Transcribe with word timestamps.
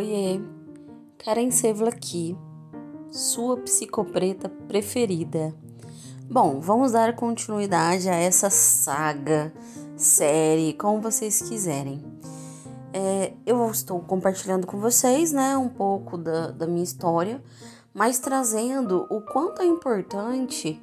Oiê, 0.00 0.40
Karen 1.18 1.50
Sevla 1.50 1.90
aqui, 1.90 2.34
sua 3.10 3.58
psicopreta 3.58 4.48
preferida. 4.48 5.54
Bom, 6.22 6.58
vamos 6.58 6.92
dar 6.92 7.14
continuidade 7.14 8.08
a 8.08 8.14
essa 8.14 8.48
saga, 8.48 9.52
série, 9.98 10.72
como 10.72 11.02
vocês 11.02 11.42
quiserem. 11.42 12.02
É, 12.94 13.34
eu 13.44 13.70
estou 13.70 14.00
compartilhando 14.00 14.66
com 14.66 14.78
vocês, 14.78 15.32
né, 15.32 15.54
um 15.58 15.68
pouco 15.68 16.16
da, 16.16 16.50
da 16.50 16.66
minha 16.66 16.82
história, 16.82 17.44
mas 17.92 18.18
trazendo 18.18 19.06
o 19.10 19.20
quanto 19.20 19.60
é 19.60 19.66
importante 19.66 20.82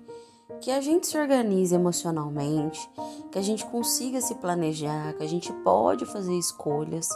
que 0.61 0.69
a 0.69 0.79
gente 0.79 1.07
se 1.07 1.17
organize 1.17 1.73
emocionalmente, 1.73 2.87
que 3.31 3.37
a 3.37 3.41
gente 3.41 3.65
consiga 3.65 4.21
se 4.21 4.35
planejar, 4.35 5.13
que 5.13 5.23
a 5.23 5.27
gente 5.27 5.51
pode 5.63 6.05
fazer 6.05 6.33
escolhas, 6.33 7.09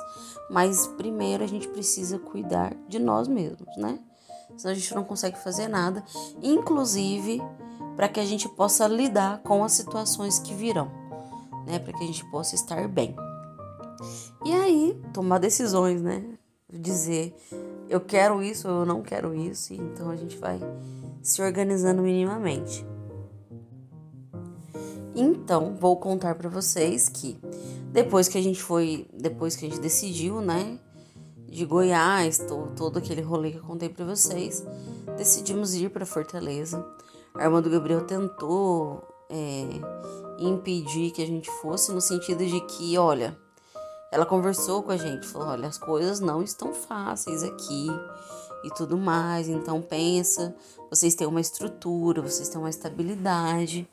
mas 0.50 0.88
primeiro 0.88 1.44
a 1.44 1.48
gente 1.48 1.68
precisa 1.68 2.20
cuidar 2.20 2.76
de 2.88 3.00
nós 3.00 3.28
mesmos, 3.28 3.76
né? 3.78 4.00
Senão 4.58 4.74
a 4.74 4.76
gente 4.76 4.94
não 4.94 5.04
consegue 5.04 5.38
fazer 5.40 5.68
nada, 5.68 6.04
inclusive 6.42 7.42
para 7.96 8.10
que 8.10 8.20
a 8.20 8.26
gente 8.26 8.50
possa 8.50 8.88
lidar 8.88 9.40
com 9.40 9.64
as 9.64 9.74
situações 9.74 10.40
que 10.40 10.54
virão, 10.54 10.92
né? 11.66 11.80
Para 11.80 11.94
que 11.94 12.04
a 12.04 12.08
gente 12.08 12.30
possa 12.30 12.55
estar 12.55 12.88
bem. 12.88 13.16
E 14.44 14.54
aí, 14.54 15.00
tomar 15.14 15.38
decisões, 15.38 16.02
né? 16.02 16.24
Dizer 16.70 17.36
eu 17.91 18.00
quero 18.00 18.41
isso 18.41 18.70
ou 18.70 18.80
eu 18.80 18.86
não 18.86 19.02
quero 19.02 19.36
isso, 19.36 19.74
então 19.74 20.10
a 20.10 20.16
gente 20.16 20.38
vai 20.38 20.58
se 21.22 21.41
organizando 21.41 22.02
minimamente. 22.02 22.86
Então, 25.16 25.76
vou 25.76 25.98
contar 25.98 26.36
para 26.36 26.50
vocês 26.50 27.10
que 27.10 27.38
depois 27.92 28.28
que 28.28 28.38
a 28.38 28.42
gente 28.42 28.62
foi, 28.62 29.08
depois 29.14 29.56
que 29.56 29.66
a 29.66 29.70
gente 29.70 29.82
decidiu, 29.82 30.41
né, 30.41 30.80
de 31.48 31.66
Goiás, 31.66 32.38
todo, 32.38 32.74
todo 32.76 32.98
aquele 32.98 33.22
rolê 33.22 33.52
que 33.52 33.58
eu 33.58 33.63
contei 33.63 33.90
para 33.90 34.05
vocês, 34.05 34.66
decidimos 35.18 35.74
ir 35.74 35.90
para 35.90 36.05
Fortaleza. 36.05 36.85
A 37.35 37.44
irmã 37.44 37.62
do 37.62 37.70
Gabriel 37.70 38.05
tentou 38.05 39.04
é, 39.30 39.66
impedir 40.40 41.12
que 41.12 41.22
a 41.22 41.28
gente 41.28 41.50
fosse, 41.62 41.91
no 41.91 42.00
sentido 42.00 42.46
de 42.46 42.62
que, 42.62 42.98
olha, 42.98 43.38
ela 44.12 44.26
conversou 44.26 44.84
com 44.84 44.91
a 44.91 44.98
gente, 44.98 45.28
falou: 45.28 45.50
olha, 45.50 45.68
as 45.68 45.78
coisas 45.78 46.20
não 46.20 46.41
estão 46.41 46.74
fáceis 46.74 47.44
aqui 47.44 47.88
e 48.63 48.70
tudo 48.76 48.98
mais, 48.98 49.48
então 49.48 49.82
pensa, 49.82 50.55
vocês 50.92 51.16
têm 51.16 51.26
uma 51.26 51.40
estrutura, 51.40 52.22
vocês 52.22 52.50
têm 52.50 52.60
uma 52.60 52.70
estabilidade. 52.70 53.88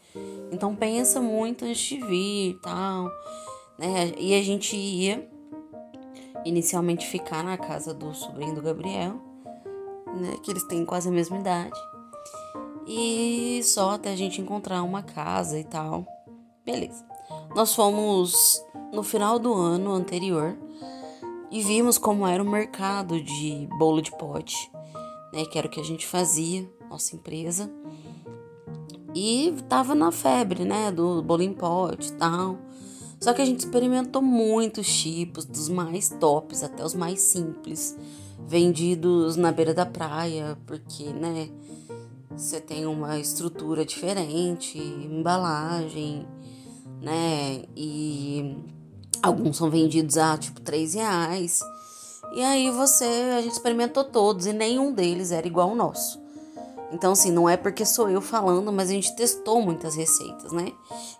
Então 0.50 0.74
pensa 0.74 1.20
muito 1.20 1.64
antes 1.64 1.80
de 1.80 2.04
vir 2.04 2.50
e 2.50 2.58
tal, 2.60 3.08
né? 3.78 4.12
E 4.18 4.34
a 4.34 4.42
gente 4.42 4.76
ia 4.76 5.30
inicialmente 6.44 7.06
ficar 7.06 7.44
na 7.44 7.56
casa 7.56 7.94
do 7.94 8.12
sobrinho 8.12 8.56
do 8.56 8.62
Gabriel, 8.62 9.14
né? 10.06 10.36
Que 10.42 10.50
eles 10.50 10.64
têm 10.64 10.84
quase 10.84 11.08
a 11.08 11.12
mesma 11.12 11.38
idade. 11.38 11.78
E 12.84 13.60
só 13.62 13.90
até 13.90 14.10
a 14.10 14.16
gente 14.16 14.40
encontrar 14.40 14.82
uma 14.82 15.02
casa 15.02 15.56
e 15.56 15.64
tal. 15.64 16.04
Beleza. 16.66 17.06
Nós 17.54 17.74
fomos 17.76 18.60
no 18.92 19.04
final 19.04 19.38
do 19.38 19.54
ano 19.54 19.92
anterior 19.92 20.58
e 21.48 21.62
vimos 21.62 21.96
como 21.96 22.26
era 22.26 22.42
o 22.42 22.50
mercado 22.50 23.22
de 23.22 23.68
bolo 23.78 24.02
de 24.02 24.10
pote, 24.10 24.68
né? 25.32 25.44
Que 25.44 25.58
era 25.58 25.68
o 25.68 25.70
que 25.70 25.78
a 25.78 25.84
gente 25.84 26.04
fazia, 26.04 26.68
nossa 26.88 27.14
empresa. 27.14 27.70
E 29.14 29.54
tava 29.68 29.94
na 29.94 30.12
febre, 30.12 30.64
né? 30.64 30.90
Do 30.90 31.22
bolinho 31.22 31.54
pote 31.54 32.08
e 32.08 32.12
tal. 32.12 32.58
Só 33.20 33.32
que 33.32 33.42
a 33.42 33.44
gente 33.44 33.60
experimentou 33.60 34.22
muitos 34.22 34.86
tipos, 34.86 35.44
dos 35.44 35.68
mais 35.68 36.08
tops 36.08 36.62
até 36.62 36.84
os 36.84 36.94
mais 36.94 37.20
simples, 37.20 37.96
vendidos 38.46 39.34
na 39.36 39.50
beira 39.50 39.74
da 39.74 39.84
praia, 39.84 40.56
porque, 40.66 41.04
né? 41.12 41.48
Você 42.30 42.60
tem 42.60 42.86
uma 42.86 43.18
estrutura 43.18 43.84
diferente, 43.84 44.78
embalagem, 44.78 46.24
né? 47.02 47.64
E 47.76 48.56
alguns 49.20 49.56
são 49.56 49.68
vendidos 49.68 50.16
a 50.16 50.38
tipo 50.38 50.60
3 50.60 50.94
reais. 50.94 51.60
E 52.32 52.42
aí 52.42 52.70
você, 52.70 53.04
a 53.36 53.40
gente 53.40 53.54
experimentou 53.54 54.04
todos 54.04 54.46
e 54.46 54.52
nenhum 54.52 54.92
deles 54.92 55.32
era 55.32 55.46
igual 55.46 55.70
ao 55.70 55.74
nosso. 55.74 56.20
Então, 56.90 57.12
assim, 57.12 57.30
não 57.30 57.48
é 57.48 57.56
porque 57.56 57.84
sou 57.84 58.08
eu 58.08 58.20
falando, 58.20 58.72
mas 58.72 58.88
a 58.88 58.92
gente 58.92 59.14
testou 59.14 59.60
muitas 59.60 59.94
receitas, 59.94 60.52
né? 60.52 60.72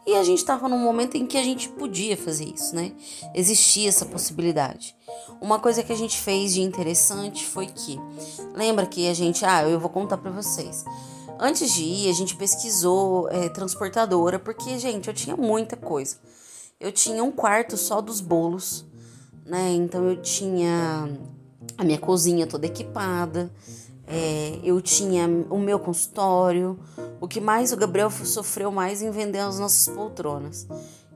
E 0.07 0.15
a 0.15 0.25
gente 0.25 0.39
estava 0.39 0.69
num 0.69 0.79
momento 0.79 1.17
em 1.17 1.27
que 1.27 1.37
a 1.37 1.43
gente 1.43 1.69
podia 1.69 2.17
fazer 2.17 2.47
isso, 2.47 2.75
né? 2.75 2.93
Existia 3.35 3.89
essa 3.89 4.07
possibilidade. 4.07 4.97
Uma 5.41 5.59
coisa 5.59 5.83
que 5.83 5.93
a 5.93 5.97
gente 5.97 6.19
fez 6.19 6.55
de 6.55 6.63
interessante 6.63 7.45
foi 7.47 7.67
que, 7.67 8.01
lembra 8.55 8.87
que 8.87 9.09
a 9.09 9.15
gente, 9.15 9.45
ah, 9.45 9.63
eu 9.63 9.79
vou 9.79 9.91
contar 9.91 10.17
para 10.17 10.31
vocês. 10.31 10.85
Antes 11.39 11.73
de 11.73 11.85
ir, 11.85 12.11
a 12.11 12.15
gente 12.15 12.35
pesquisou 12.35 13.29
é, 13.29 13.49
transportadora, 13.51 14.39
porque, 14.39 14.79
gente, 14.79 15.09
eu 15.09 15.15
tinha 15.15 15.37
muita 15.37 15.77
coisa. 15.77 16.17
Eu 16.81 16.91
tinha 16.91 17.23
um 17.23 17.31
quarto 17.31 17.77
só 17.77 18.01
dos 18.01 18.21
bolos, 18.21 18.87
né? 19.45 19.73
Então 19.73 20.09
eu 20.09 20.21
tinha 20.23 21.09
a 21.77 21.85
minha 21.85 21.99
cozinha 21.99 22.47
toda 22.47 22.67
equipada. 22.67 23.51
É, 24.11 24.59
eu 24.65 24.81
tinha 24.81 25.29
o 25.51 25.59
meu 25.59 25.79
consultório. 25.79 26.79
O 27.21 27.29
que 27.29 27.41
mais 27.41 27.73
o 27.73 27.77
Gabriel 27.77 28.11
sofreu 28.11 28.71
mais 28.71 29.03
em 29.03 29.11
vender 29.11 29.39
as 29.39 29.59
nossas 29.59 29.95
poltronas. 29.95 30.67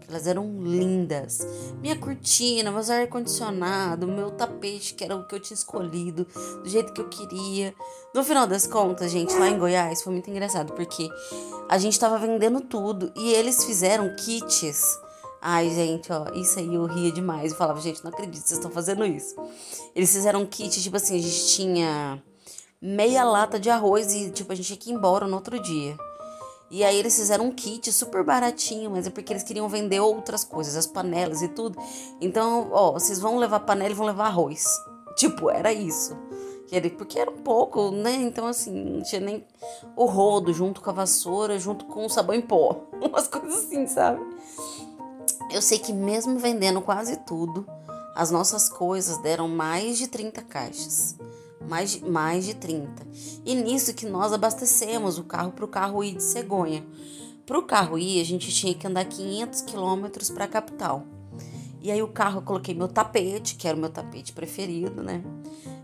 Elas 0.08 0.26
eram 0.26 0.62
lindas. 0.62 1.46
Minha 1.80 1.96
cortina, 1.96 2.70
meu 2.70 2.80
ar-condicionado, 2.80 4.06
meu 4.06 4.30
tapete, 4.30 4.92
que 4.92 5.02
era 5.02 5.16
o 5.16 5.26
que 5.26 5.34
eu 5.34 5.40
tinha 5.40 5.54
escolhido, 5.54 6.26
do 6.62 6.68
jeito 6.68 6.92
que 6.92 7.00
eu 7.00 7.08
queria. 7.08 7.74
No 8.14 8.22
final 8.22 8.46
das 8.46 8.66
contas, 8.66 9.10
gente, 9.10 9.34
lá 9.34 9.48
em 9.48 9.58
Goiás 9.58 10.02
foi 10.02 10.12
muito 10.12 10.28
engraçado, 10.28 10.74
porque 10.74 11.08
a 11.66 11.78
gente 11.78 11.98
tava 11.98 12.18
vendendo 12.18 12.60
tudo 12.60 13.10
e 13.16 13.32
eles 13.32 13.64
fizeram 13.64 14.14
kits. 14.16 14.98
Ai, 15.40 15.70
gente, 15.70 16.12
ó, 16.12 16.26
isso 16.34 16.58
aí 16.58 16.74
eu 16.74 16.84
ria 16.84 17.10
demais. 17.10 17.52
Eu 17.52 17.56
falava, 17.56 17.80
gente, 17.80 18.04
não 18.04 18.10
acredito 18.10 18.46
vocês 18.46 18.58
estão 18.58 18.70
fazendo 18.70 19.06
isso. 19.06 19.34
Eles 19.94 20.12
fizeram 20.12 20.44
kit, 20.44 20.82
tipo 20.82 20.96
assim, 20.96 21.18
a 21.18 21.22
gente 21.22 21.46
tinha 21.48 22.22
meia 22.82 23.22
lata 23.22 23.60
de 23.60 23.70
arroz 23.70 24.12
e, 24.12 24.30
tipo, 24.32 24.52
a 24.52 24.56
gente 24.56 24.66
tinha 24.66 24.76
que 24.76 24.90
ir 24.90 24.94
embora 24.94 25.28
no 25.28 25.36
outro 25.36 25.62
dia. 25.62 25.96
E 26.68 26.82
aí 26.82 26.98
eles 26.98 27.14
fizeram 27.14 27.44
um 27.44 27.52
kit 27.52 27.92
super 27.92 28.24
baratinho, 28.24 28.90
mas 28.90 29.06
é 29.06 29.10
porque 29.10 29.32
eles 29.32 29.44
queriam 29.44 29.68
vender 29.68 30.00
outras 30.00 30.42
coisas, 30.42 30.74
as 30.74 30.86
panelas 30.86 31.42
e 31.42 31.48
tudo. 31.48 31.78
Então, 32.20 32.70
ó, 32.72 32.92
vocês 32.92 33.20
vão 33.20 33.38
levar 33.38 33.60
panela 33.60 33.92
e 33.92 33.94
vão 33.94 34.06
levar 34.06 34.26
arroz. 34.26 34.64
Tipo, 35.14 35.50
era 35.50 35.72
isso. 35.72 36.16
Porque 36.96 37.18
era 37.20 37.30
um 37.30 37.36
pouco, 37.36 37.90
né? 37.90 38.14
Então, 38.14 38.46
assim, 38.46 38.72
não 38.72 39.02
tinha 39.02 39.20
nem 39.20 39.46
o 39.94 40.06
rodo 40.06 40.54
junto 40.54 40.80
com 40.80 40.88
a 40.88 40.92
vassoura, 40.94 41.58
junto 41.58 41.84
com 41.84 42.06
o 42.06 42.08
sabão 42.08 42.34
em 42.34 42.40
pó. 42.40 42.86
Umas 42.98 43.28
coisas 43.28 43.66
assim, 43.66 43.86
sabe? 43.86 44.20
Eu 45.50 45.60
sei 45.60 45.78
que 45.78 45.92
mesmo 45.92 46.38
vendendo 46.38 46.80
quase 46.80 47.18
tudo, 47.18 47.66
as 48.16 48.30
nossas 48.30 48.70
coisas 48.70 49.18
deram 49.18 49.46
mais 49.48 49.98
de 49.98 50.08
30 50.08 50.40
caixas 50.40 51.18
mais, 51.68 52.00
mais 52.00 52.44
de 52.44 52.54
30. 52.54 53.06
E 53.44 53.54
nisso 53.54 53.94
que 53.94 54.06
nós 54.06 54.32
abastecemos 54.32 55.18
o 55.18 55.24
carro 55.24 55.52
para 55.52 55.64
o 55.64 55.68
carro 55.68 56.04
ir 56.04 56.16
de 56.16 56.22
cegonha. 56.22 56.84
Para 57.44 57.58
o 57.58 57.62
carro 57.62 57.98
ir, 57.98 58.20
a 58.20 58.24
gente 58.24 58.52
tinha 58.52 58.74
que 58.74 58.86
andar 58.86 59.04
500 59.04 59.62
quilômetros 59.62 60.30
para 60.30 60.44
a 60.44 60.48
capital. 60.48 61.04
E 61.80 61.90
aí 61.90 62.02
o 62.02 62.08
carro 62.08 62.38
eu 62.38 62.42
coloquei 62.42 62.74
meu 62.74 62.88
tapete, 62.88 63.56
que 63.56 63.66
era 63.66 63.76
o 63.76 63.80
meu 63.80 63.90
tapete 63.90 64.32
preferido, 64.32 65.02
né? 65.02 65.22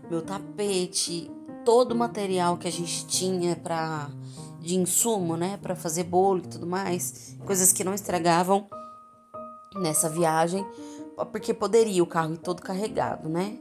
Meu 0.09 0.21
tapete, 0.21 1.29
todo 1.65 1.91
o 1.91 1.95
material 1.95 2.57
que 2.57 2.67
a 2.67 2.71
gente 2.71 3.05
tinha 3.05 3.55
para 3.55 4.09
de 4.61 4.75
insumo, 4.75 5.37
né, 5.37 5.57
para 5.61 5.75
fazer 5.75 6.03
bolo 6.03 6.39
e 6.39 6.47
tudo 6.47 6.67
mais, 6.67 7.37
coisas 7.45 7.71
que 7.71 7.83
não 7.83 7.93
estragavam 7.93 8.67
nessa 9.75 10.09
viagem, 10.09 10.65
porque 11.31 11.53
poderia 11.53 12.03
o 12.03 12.07
carro 12.07 12.33
ir 12.33 12.37
todo 12.37 12.61
carregado, 12.61 13.29
né? 13.29 13.57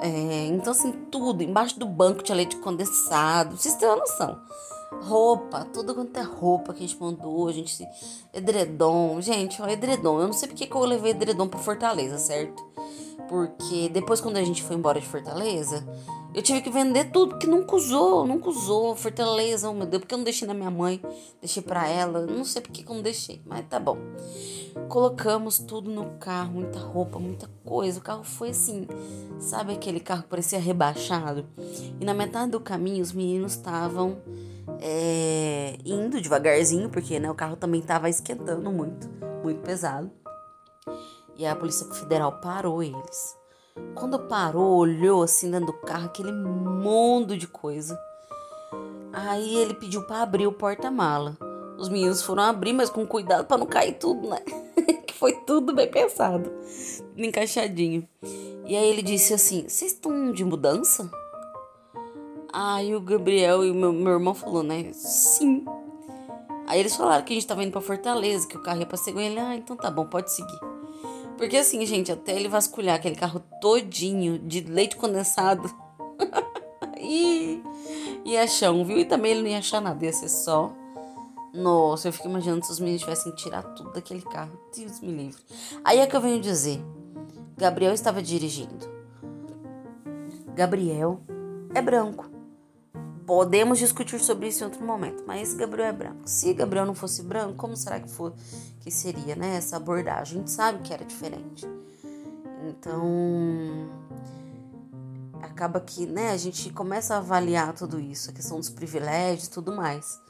É, 0.00 0.46
então, 0.46 0.72
assim, 0.72 0.92
tudo. 1.10 1.42
Embaixo 1.42 1.78
do 1.78 1.86
banco 1.86 2.22
tinha 2.22 2.36
leite 2.36 2.56
condensado. 2.56 3.56
Vocês 3.56 3.74
têm 3.74 3.88
uma 3.88 3.96
noção. 3.96 4.38
Roupa, 5.02 5.64
tudo 5.72 5.94
quanto 5.94 6.16
é 6.16 6.22
roupa 6.22 6.72
que 6.72 6.84
a 6.84 6.86
gente 6.86 7.00
mandou, 7.00 7.48
a 7.48 7.52
gente. 7.52 7.86
Edredom. 8.32 9.20
Gente, 9.20 9.60
ó, 9.60 9.68
edredom. 9.68 10.20
Eu 10.20 10.26
não 10.26 10.32
sei 10.32 10.48
porque 10.48 10.66
que 10.66 10.74
eu 10.74 10.80
levei 10.80 11.10
edredom 11.12 11.48
pra 11.48 11.58
Fortaleza, 11.58 12.18
certo? 12.18 12.64
Porque 13.28 13.88
depois, 13.88 14.20
quando 14.20 14.36
a 14.36 14.44
gente 14.44 14.62
foi 14.62 14.76
embora 14.76 15.00
de 15.00 15.06
Fortaleza, 15.06 15.86
eu 16.36 16.42
tive 16.42 16.60
que 16.60 16.68
vender 16.68 17.10
tudo 17.10 17.38
que 17.38 17.46
nunca 17.46 17.74
usou, 17.74 18.26
nunca 18.26 18.50
usou. 18.50 18.94
Fortaleza, 18.94 19.70
oh 19.70 19.72
meu 19.72 19.86
Deus, 19.86 20.02
porque 20.02 20.12
eu 20.12 20.18
não 20.18 20.24
deixei 20.24 20.46
na 20.46 20.52
minha 20.52 20.70
mãe, 20.70 21.00
deixei 21.40 21.62
pra 21.62 21.88
ela. 21.88 22.26
Não 22.26 22.44
sei 22.44 22.60
porque 22.60 22.82
que 22.82 22.90
eu 22.90 22.94
não 22.94 23.02
deixei, 23.02 23.40
mas 23.46 23.64
tá 23.66 23.80
bom. 23.80 23.96
Colocamos 24.90 25.58
tudo 25.58 25.90
no 25.90 26.18
carro, 26.18 26.52
muita 26.52 26.78
roupa, 26.78 27.18
muita 27.18 27.48
coisa. 27.64 27.98
O 27.98 28.02
carro 28.02 28.22
foi 28.22 28.50
assim, 28.50 28.86
sabe 29.38 29.72
aquele 29.72 29.98
carro 29.98 30.24
que 30.24 30.28
parecia 30.28 30.58
rebaixado? 30.58 31.46
E 31.98 32.04
na 32.04 32.12
metade 32.12 32.50
do 32.50 32.60
caminho 32.60 33.02
os 33.02 33.12
meninos 33.12 33.52
estavam 33.52 34.18
é, 34.78 35.78
indo 35.86 36.20
devagarzinho, 36.20 36.90
porque 36.90 37.18
né, 37.18 37.30
o 37.30 37.34
carro 37.34 37.56
também 37.56 37.80
estava 37.80 38.10
esquentando 38.10 38.70
muito, 38.70 39.08
muito 39.42 39.62
pesado. 39.62 40.10
E 41.38 41.46
a 41.46 41.56
Polícia 41.56 41.86
Federal 41.94 42.40
parou 42.42 42.82
eles. 42.82 43.45
Quando 43.94 44.18
parou, 44.18 44.76
olhou 44.76 45.22
assim 45.22 45.50
dentro 45.50 45.66
do 45.66 45.72
carro, 45.72 46.06
aquele 46.06 46.32
mundo 46.32 47.36
de 47.36 47.46
coisa. 47.46 47.98
Aí 49.12 49.56
ele 49.56 49.74
pediu 49.74 50.02
para 50.02 50.22
abrir 50.22 50.46
o 50.46 50.52
porta-mala. 50.52 51.36
Os 51.78 51.88
meninos 51.88 52.22
foram 52.22 52.42
abrir, 52.42 52.72
mas 52.72 52.90
com 52.90 53.06
cuidado 53.06 53.46
para 53.46 53.58
não 53.58 53.66
cair 53.66 53.94
tudo, 53.98 54.28
né? 54.28 54.40
que 55.06 55.14
foi 55.14 55.32
tudo 55.32 55.74
bem 55.74 55.90
pensado, 55.90 56.50
encaixadinho. 57.16 58.06
E 58.66 58.76
aí 58.76 58.88
ele 58.88 59.02
disse 59.02 59.34
assim: 59.34 59.62
Vocês 59.68 59.92
estão 59.92 60.32
de 60.32 60.44
mudança? 60.44 61.10
Aí 62.52 62.94
o 62.94 63.00
Gabriel 63.00 63.64
e 63.64 63.70
o 63.70 63.74
meu, 63.74 63.92
meu 63.92 64.14
irmão 64.14 64.34
falou, 64.34 64.62
né? 64.62 64.90
Sim. 64.92 65.64
Aí 66.66 66.80
eles 66.80 66.96
falaram 66.96 67.24
que 67.24 67.32
a 67.32 67.36
gente 67.36 67.46
tava 67.46 67.62
indo 67.62 67.72
pra 67.72 67.80
Fortaleza, 67.80 68.48
que 68.48 68.56
o 68.56 68.62
carro 68.62 68.80
ia 68.80 68.86
pra 68.86 68.96
Cegonha. 68.96 69.26
Ele, 69.26 69.38
ah, 69.38 69.54
então 69.54 69.76
tá 69.76 69.90
bom, 69.90 70.06
pode 70.06 70.32
seguir. 70.32 70.58
Porque 71.36 71.56
assim, 71.56 71.84
gente, 71.84 72.10
até 72.10 72.34
ele 72.34 72.48
vasculhar 72.48 72.96
aquele 72.96 73.16
carro 73.16 73.40
todinho 73.60 74.38
de 74.38 74.60
leite 74.60 74.96
condensado. 74.96 75.70
e 77.00 77.62
ia 78.24 78.46
chão, 78.46 78.84
viu? 78.84 78.98
E 78.98 79.04
também 79.04 79.32
ele 79.32 79.42
não 79.42 79.48
ia 79.48 79.58
achar 79.58 79.80
nada, 79.80 80.04
ia 80.04 80.12
ser 80.12 80.28
só. 80.28 80.72
Nossa, 81.54 82.08
eu 82.08 82.12
fico 82.12 82.28
imaginando 82.28 82.64
se 82.64 82.72
os 82.72 82.80
meninos 82.80 83.02
tivessem 83.02 83.34
tirado 83.34 83.74
tudo 83.74 83.92
daquele 83.92 84.22
carro. 84.22 84.58
Deus 84.76 85.00
me 85.00 85.12
livre. 85.12 85.42
Aí 85.84 85.98
é 85.98 86.06
que 86.06 86.14
eu 86.14 86.20
venho 86.20 86.40
dizer. 86.40 86.82
Gabriel 87.56 87.94
estava 87.94 88.22
dirigindo. 88.22 88.86
Gabriel 90.54 91.20
é 91.74 91.80
branco. 91.80 92.35
Podemos 93.26 93.78
discutir 93.78 94.20
sobre 94.20 94.48
isso 94.48 94.62
em 94.62 94.66
outro 94.66 94.84
momento, 94.84 95.24
mas 95.26 95.52
Gabriel 95.52 95.88
é 95.88 95.92
branco. 95.92 96.22
Se 96.24 96.54
Gabriel 96.54 96.86
não 96.86 96.94
fosse 96.94 97.22
branco, 97.22 97.54
como 97.54 97.76
será 97.76 97.98
que, 97.98 98.08
for, 98.08 98.32
que 98.80 98.90
seria 98.90 99.34
né, 99.34 99.56
essa 99.56 99.76
abordagem? 99.76 100.36
A 100.36 100.38
gente 100.40 100.50
sabe 100.50 100.82
que 100.82 100.94
era 100.94 101.04
diferente. 101.04 101.66
Então, 102.68 103.02
acaba 105.42 105.80
que 105.80 106.06
né, 106.06 106.30
a 106.30 106.36
gente 106.36 106.70
começa 106.70 107.14
a 107.14 107.18
avaliar 107.18 107.72
tudo 107.74 107.98
isso, 107.98 108.30
a 108.30 108.32
questão 108.32 108.58
dos 108.58 108.70
privilégios 108.70 109.48
tudo 109.48 109.74
mais 109.74 110.20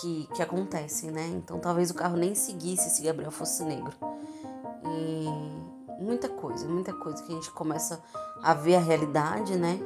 que, 0.00 0.28
que 0.34 0.42
acontecem, 0.42 1.10
né? 1.10 1.26
Então, 1.28 1.58
talvez 1.58 1.90
o 1.90 1.94
carro 1.94 2.16
nem 2.16 2.34
seguisse 2.34 2.88
se 2.90 3.02
Gabriel 3.02 3.30
fosse 3.30 3.64
negro. 3.64 3.92
E 4.84 6.02
muita 6.02 6.28
coisa, 6.28 6.66
muita 6.66 6.92
coisa 6.92 7.22
que 7.22 7.32
a 7.32 7.34
gente 7.34 7.50
começa 7.50 8.02
a 8.42 8.54
ver 8.54 8.76
a 8.76 8.80
realidade, 8.80 9.56
né? 9.56 9.78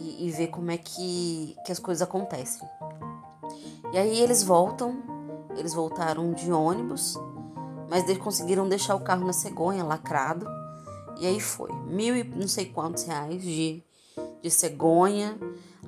E, 0.00 0.26
e 0.26 0.30
ver 0.30 0.48
como 0.48 0.70
é 0.70 0.78
que, 0.78 1.56
que 1.64 1.70
as 1.70 1.78
coisas 1.78 2.02
acontecem. 2.02 2.66
E 3.92 3.98
aí 3.98 4.20
eles 4.20 4.42
voltam, 4.42 5.02
eles 5.56 5.74
voltaram 5.74 6.32
de 6.32 6.50
ônibus, 6.52 7.18
mas 7.88 8.04
eles 8.04 8.22
conseguiram 8.22 8.68
deixar 8.68 8.94
o 8.94 9.00
carro 9.00 9.26
na 9.26 9.32
cegonha, 9.32 9.84
lacrado. 9.84 10.46
E 11.18 11.26
aí 11.26 11.40
foi, 11.40 11.70
mil 11.86 12.16
e 12.16 12.24
não 12.24 12.48
sei 12.48 12.66
quantos 12.66 13.04
reais 13.04 13.42
de, 13.42 13.82
de 14.42 14.50
cegonha. 14.50 15.38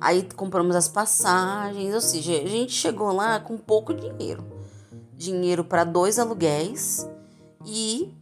Aí 0.01 0.27
compramos 0.35 0.75
as 0.75 0.87
passagens, 0.87 1.93
ou 1.93 2.01
seja, 2.01 2.33
a 2.33 2.47
gente 2.47 2.73
chegou 2.73 3.11
lá 3.13 3.39
com 3.39 3.57
pouco 3.57 3.93
dinheiro. 3.93 4.43
Dinheiro 5.13 5.63
para 5.63 5.83
dois 5.83 6.19
aluguéis 6.19 7.07
e 7.65 8.13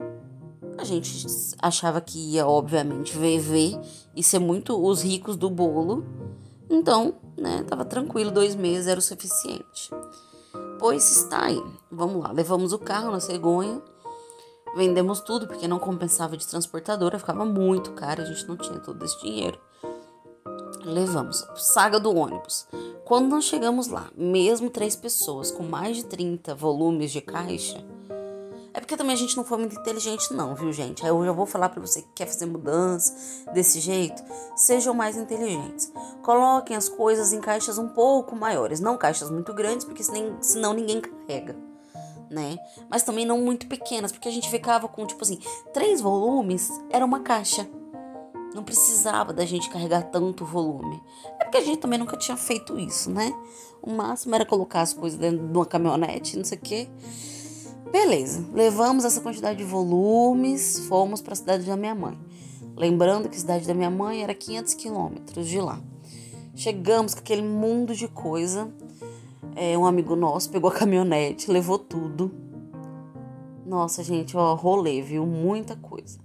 a 0.82 0.84
gente 0.84 1.28
achava 1.62 2.02
que 2.02 2.18
ia, 2.34 2.46
obviamente, 2.46 3.16
viver 3.16 3.80
e 4.16 4.24
ser 4.24 4.40
muito 4.40 4.84
os 4.84 5.04
ricos 5.04 5.36
do 5.36 5.50
bolo. 5.50 6.04
Então, 6.70 7.14
né, 7.38 7.64
tava 7.68 7.86
tranquilo, 7.86 8.32
dois 8.32 8.56
meses 8.56 8.88
era 8.88 9.00
o 9.00 9.04
suficiente. 9.04 9.92
Pois 10.80 11.10
está 11.12 11.46
aí. 11.46 11.64
Vamos 11.92 12.24
lá, 12.24 12.32
levamos 12.32 12.74
o 12.74 12.80
carro 12.80 13.12
na 13.12 13.20
cegonha, 13.20 13.80
vendemos 14.76 15.20
tudo 15.20 15.46
porque 15.46 15.68
não 15.68 15.78
compensava 15.78 16.36
de 16.36 16.48
transportadora, 16.48 17.20
ficava 17.20 17.46
muito 17.46 17.92
caro, 17.92 18.24
a 18.24 18.26
gente 18.26 18.48
não 18.48 18.58
tinha 18.58 18.80
todo 18.80 19.04
esse 19.06 19.22
dinheiro. 19.22 19.60
Levamos. 20.84 21.46
Saga 21.58 22.00
do 22.00 22.16
ônibus. 22.16 22.68
Quando 23.06 23.30
nós 23.30 23.44
chegamos 23.44 23.88
lá, 23.88 24.10
mesmo 24.18 24.70
três 24.70 24.96
pessoas 24.96 25.52
com 25.52 25.62
mais 25.62 25.98
de 25.98 26.06
30 26.06 26.56
volumes 26.56 27.12
de 27.12 27.22
caixa, 27.22 27.86
porque 28.92 28.98
também 28.98 29.14
a 29.14 29.18
gente 29.18 29.38
não 29.38 29.46
foi 29.46 29.58
muito 29.58 29.80
inteligente, 29.80 30.34
não, 30.34 30.54
viu, 30.54 30.74
gente? 30.74 31.02
Aí 31.02 31.08
eu 31.08 31.24
já 31.24 31.32
vou 31.32 31.46
falar 31.46 31.70
para 31.70 31.80
você 31.80 32.02
que 32.02 32.10
quer 32.14 32.26
fazer 32.26 32.46
mudança 32.46 33.16
desse 33.54 33.80
jeito. 33.80 34.22
Sejam 34.54 34.94
mais 34.94 35.16
inteligentes. 35.16 35.94
Coloquem 36.22 36.76
as 36.76 36.90
coisas 36.90 37.32
em 37.32 37.40
caixas 37.40 37.78
um 37.78 37.88
pouco 37.88 38.36
maiores. 38.36 38.82
Não 38.82 38.98
caixas 38.98 39.32
muito 39.32 39.54
grandes, 39.54 39.86
porque 39.86 40.04
senão 40.04 40.74
ninguém 40.74 41.00
carrega. 41.00 41.56
Né? 42.30 42.58
Mas 42.90 43.04
também 43.04 43.26
não 43.26 43.40
muito 43.40 43.66
pequenas, 43.68 44.12
porque 44.12 44.28
a 44.28 44.32
gente 44.32 44.50
ficava 44.50 44.90
com, 44.90 45.06
tipo 45.06 45.24
assim, 45.24 45.40
três 45.74 46.02
volumes 46.02 46.70
era 46.90 47.06
uma 47.06 47.22
caixa. 47.22 47.66
Não 48.54 48.62
precisava 48.62 49.32
da 49.32 49.46
gente 49.46 49.70
carregar 49.70 50.02
tanto 50.12 50.44
volume. 50.44 51.02
É 51.40 51.46
porque 51.46 51.60
a 51.60 51.64
gente 51.64 51.78
também 51.78 51.98
nunca 51.98 52.18
tinha 52.18 52.36
feito 52.36 52.78
isso, 52.78 53.10
né? 53.10 53.32
O 53.82 53.90
máximo 53.90 54.36
era 54.36 54.46
colocar 54.46 54.82
as 54.82 54.92
coisas 54.92 55.18
dentro 55.18 55.48
de 55.48 55.58
uma 55.58 55.66
caminhonete, 55.66 56.36
não 56.36 56.44
sei 56.44 56.58
o 56.58 56.62
quê. 56.62 56.90
Beleza, 57.90 58.46
levamos 58.54 59.04
essa 59.04 59.20
quantidade 59.20 59.58
de 59.58 59.64
volumes, 59.64 60.86
fomos 60.88 61.22
para 61.22 61.34
a 61.34 61.36
cidade 61.36 61.66
da 61.66 61.76
minha 61.76 61.96
mãe. 61.96 62.18
Lembrando 62.76 63.28
que 63.28 63.36
a 63.36 63.40
cidade 63.40 63.68
da 63.68 63.74
minha 63.74 63.90
mãe 63.90 64.24
era 64.24 64.34
500 64.34 64.74
quilômetros 64.76 65.48
de 65.48 65.60
lá. 65.60 65.82
Chegamos 66.56 67.14
com 67.14 67.20
aquele 67.20 67.42
mundo 67.42 67.96
de 67.96 68.08
coisa. 68.08 68.72
É, 69.56 69.78
um 69.78 69.86
amigo 69.86 70.16
nosso 70.16 70.50
pegou 70.50 70.70
a 70.70 70.74
caminhonete, 70.74 71.52
levou 71.52 71.78
tudo. 71.78 72.32
Nossa, 73.66 74.04
gente, 74.04 74.38
ó, 74.38 74.54
rolê, 74.54 75.02
viu? 75.02 75.26
Muita 75.26 75.76
coisa. 75.76 76.20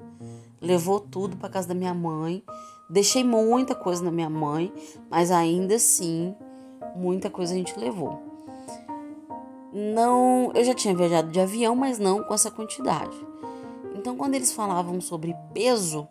Levou 0.60 1.00
tudo 1.00 1.36
para 1.36 1.48
casa 1.48 1.68
da 1.68 1.74
minha 1.74 1.94
mãe. 1.94 2.44
Deixei 2.88 3.24
muita 3.24 3.74
coisa 3.74 4.04
na 4.04 4.12
minha 4.12 4.30
mãe, 4.30 4.72
mas 5.10 5.30
ainda 5.32 5.74
assim, 5.74 6.34
muita 6.94 7.28
coisa 7.28 7.52
a 7.52 7.56
gente 7.56 7.78
levou 7.78 8.25
não, 9.72 10.52
eu 10.54 10.64
já 10.64 10.74
tinha 10.74 10.94
viajado 10.94 11.30
de 11.30 11.40
avião, 11.40 11.74
mas 11.74 11.98
não 11.98 12.22
com 12.22 12.34
essa 12.34 12.50
quantidade. 12.50 13.16
Então, 13.94 14.16
quando 14.16 14.34
eles 14.34 14.52
falavam 14.52 15.00
sobre 15.00 15.34
peso, 15.52 16.06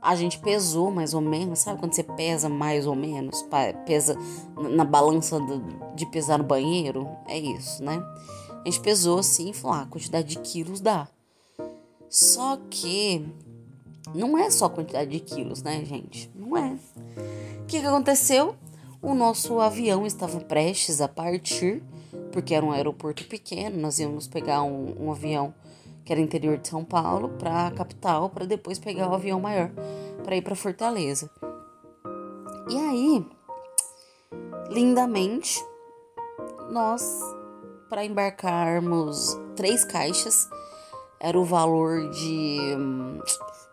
a 0.00 0.16
gente 0.16 0.38
pesou 0.40 0.90
mais 0.90 1.14
ou 1.14 1.20
menos, 1.20 1.60
sabe 1.60 1.78
quando 1.78 1.94
você 1.94 2.02
pesa 2.02 2.48
mais 2.48 2.86
ou 2.86 2.94
menos, 2.94 3.46
pesa 3.86 4.16
na 4.56 4.84
balança 4.84 5.38
de 5.94 6.04
pesar 6.06 6.38
no 6.38 6.44
banheiro? 6.44 7.08
É 7.26 7.38
isso, 7.38 7.82
né? 7.82 8.02
A 8.64 8.68
gente 8.68 8.80
pesou 8.80 9.18
assim 9.18 9.50
e 9.50 9.54
falou: 9.54 9.76
ah, 9.76 9.82
a 9.82 9.86
quantidade 9.86 10.28
de 10.28 10.38
quilos 10.40 10.80
dá. 10.80 11.08
Só 12.10 12.58
que 12.68 13.26
não 14.14 14.36
é 14.36 14.50
só 14.50 14.66
a 14.66 14.70
quantidade 14.70 15.10
de 15.10 15.20
quilos, 15.20 15.62
né, 15.62 15.84
gente? 15.84 16.30
Não 16.34 16.56
é. 16.56 16.76
O 17.60 17.66
que, 17.66 17.80
que 17.80 17.86
aconteceu? 17.86 18.54
O 19.00 19.14
nosso 19.14 19.58
avião 19.60 20.04
estava 20.04 20.38
prestes 20.40 21.00
a 21.00 21.08
partir 21.08 21.82
porque 22.30 22.54
era 22.54 22.64
um 22.64 22.72
aeroporto 22.72 23.24
pequeno, 23.26 23.80
nós 23.80 23.98
íamos 23.98 24.26
pegar 24.26 24.62
um, 24.62 25.06
um 25.06 25.10
avião 25.10 25.54
que 26.04 26.12
era 26.12 26.20
interior 26.20 26.58
de 26.58 26.68
São 26.68 26.84
Paulo 26.84 27.28
para 27.38 27.68
a 27.68 27.70
capital, 27.70 28.30
para 28.30 28.44
depois 28.44 28.78
pegar 28.78 29.08
o 29.08 29.14
avião 29.14 29.40
maior 29.40 29.70
para 30.24 30.36
ir 30.36 30.42
para 30.42 30.54
Fortaleza. 30.54 31.30
E 32.68 32.76
aí, 32.76 33.26
lindamente, 34.70 35.64
nós 36.70 37.20
para 37.88 38.04
embarcarmos 38.04 39.38
três 39.54 39.84
caixas 39.84 40.48
era 41.20 41.38
o 41.38 41.44
valor 41.44 42.10
de 42.10 42.58
hum, 42.76 43.20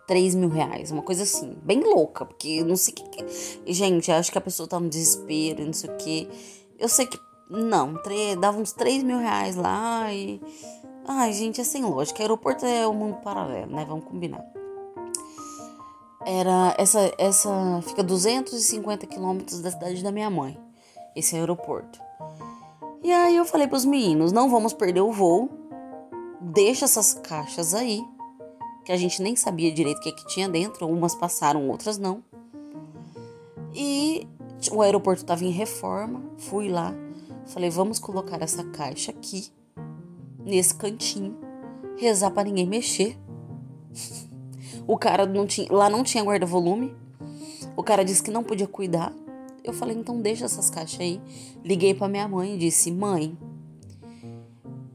3 0.10 0.36
mil 0.36 0.50
reais, 0.50 0.92
uma 0.92 1.02
coisa 1.04 1.24
assim, 1.24 1.56
bem 1.64 1.82
louca, 1.82 2.26
porque 2.26 2.64
não 2.64 2.76
sei 2.76 2.94
o 2.94 3.10
que. 3.10 3.74
Gente, 3.74 4.12
acho 4.12 4.32
que 4.32 4.38
a 4.38 4.42
pessoa 4.42 4.68
tá 4.68 4.80
no 4.80 4.90
desespero, 4.90 5.64
não 5.64 5.72
sei 5.72 5.90
o 5.90 5.98
que. 5.98 6.30
Eu 6.78 6.90
sei 6.90 7.06
que 7.06 7.20
não, 7.50 7.96
dava 8.40 8.60
uns 8.60 8.72
3 8.74 9.02
mil 9.04 9.18
reais 9.18 9.56
lá 9.56 10.14
e. 10.14 10.40
Ai, 11.08 11.34
gente, 11.34 11.60
é 11.60 11.64
sem 11.64 11.84
lógica. 11.84 12.22
Aeroporto 12.22 12.64
é 12.66 12.86
o 12.86 12.92
um 12.92 12.94
mundo 12.94 13.18
paralelo, 13.24 13.72
né? 13.72 13.84
Vamos 13.86 14.06
combinar. 14.06 14.46
Era 16.24 16.76
essa 16.78 17.12
essa 17.18 17.82
fica 17.88 18.04
250 18.04 19.08
quilômetros 19.08 19.62
da 19.62 19.72
cidade 19.72 20.04
da 20.04 20.12
minha 20.12 20.30
mãe, 20.30 20.60
esse 21.16 21.36
aeroporto. 21.36 22.00
E 23.02 23.12
aí 23.12 23.36
eu 23.36 23.46
falei 23.46 23.68
para 23.68 23.78
os 23.78 23.86
meninos, 23.86 24.32
não 24.32 24.50
vamos 24.50 24.74
perder 24.74 25.02
o 25.02 25.12
voo. 25.12 25.50
Deixa 26.42 26.86
essas 26.86 27.16
caixas 27.16 27.74
aí, 27.74 28.06
que 28.86 28.92
a 28.92 28.98
gente 28.98 29.22
nem 29.22 29.36
sabia 29.36 29.72
direito 29.72 29.98
o 29.98 30.02
que, 30.02 30.12
que 30.12 30.28
tinha 30.28 30.48
dentro, 30.48 30.88
umas 30.88 31.16
passaram, 31.16 31.68
outras 31.68 31.98
não. 31.98 32.24
E 33.74 34.28
o 34.72 34.82
aeroporto 34.82 35.22
estava 35.22 35.44
em 35.44 35.52
reforma, 35.52 36.22
fui 36.38 36.70
lá, 36.70 36.94
Falei, 37.50 37.70
vamos 37.70 38.00
colocar 38.00 38.42
essa 38.42 38.64
caixa 38.64 39.12
aqui, 39.12 39.52
nesse 40.46 40.76
cantinho, 40.76 41.38
rezar 41.98 42.32
para 42.32 42.44
ninguém 42.44 42.68
mexer. 42.68 43.18
O 44.88 44.98
cara 44.98 45.26
não 45.26 45.46
tinha, 45.46 45.68
lá 45.72 45.90
não 45.90 46.04
tinha 46.04 46.24
guarda-volume. 46.24 46.96
O 47.76 47.84
cara 47.84 48.04
disse 48.04 48.24
que 48.24 48.32
não 48.32 48.44
podia 48.44 48.68
cuidar. 48.68 49.14
Eu 49.64 49.74
falei, 49.74 49.96
então 49.96 50.20
deixa 50.20 50.46
essas 50.46 50.70
caixas 50.70 51.00
aí. 51.00 51.22
Liguei 51.64 51.94
para 51.94 52.08
minha 52.08 52.28
mãe 52.28 52.56
e 52.56 52.58
disse: 52.58 52.92
"Mãe, 52.92 53.38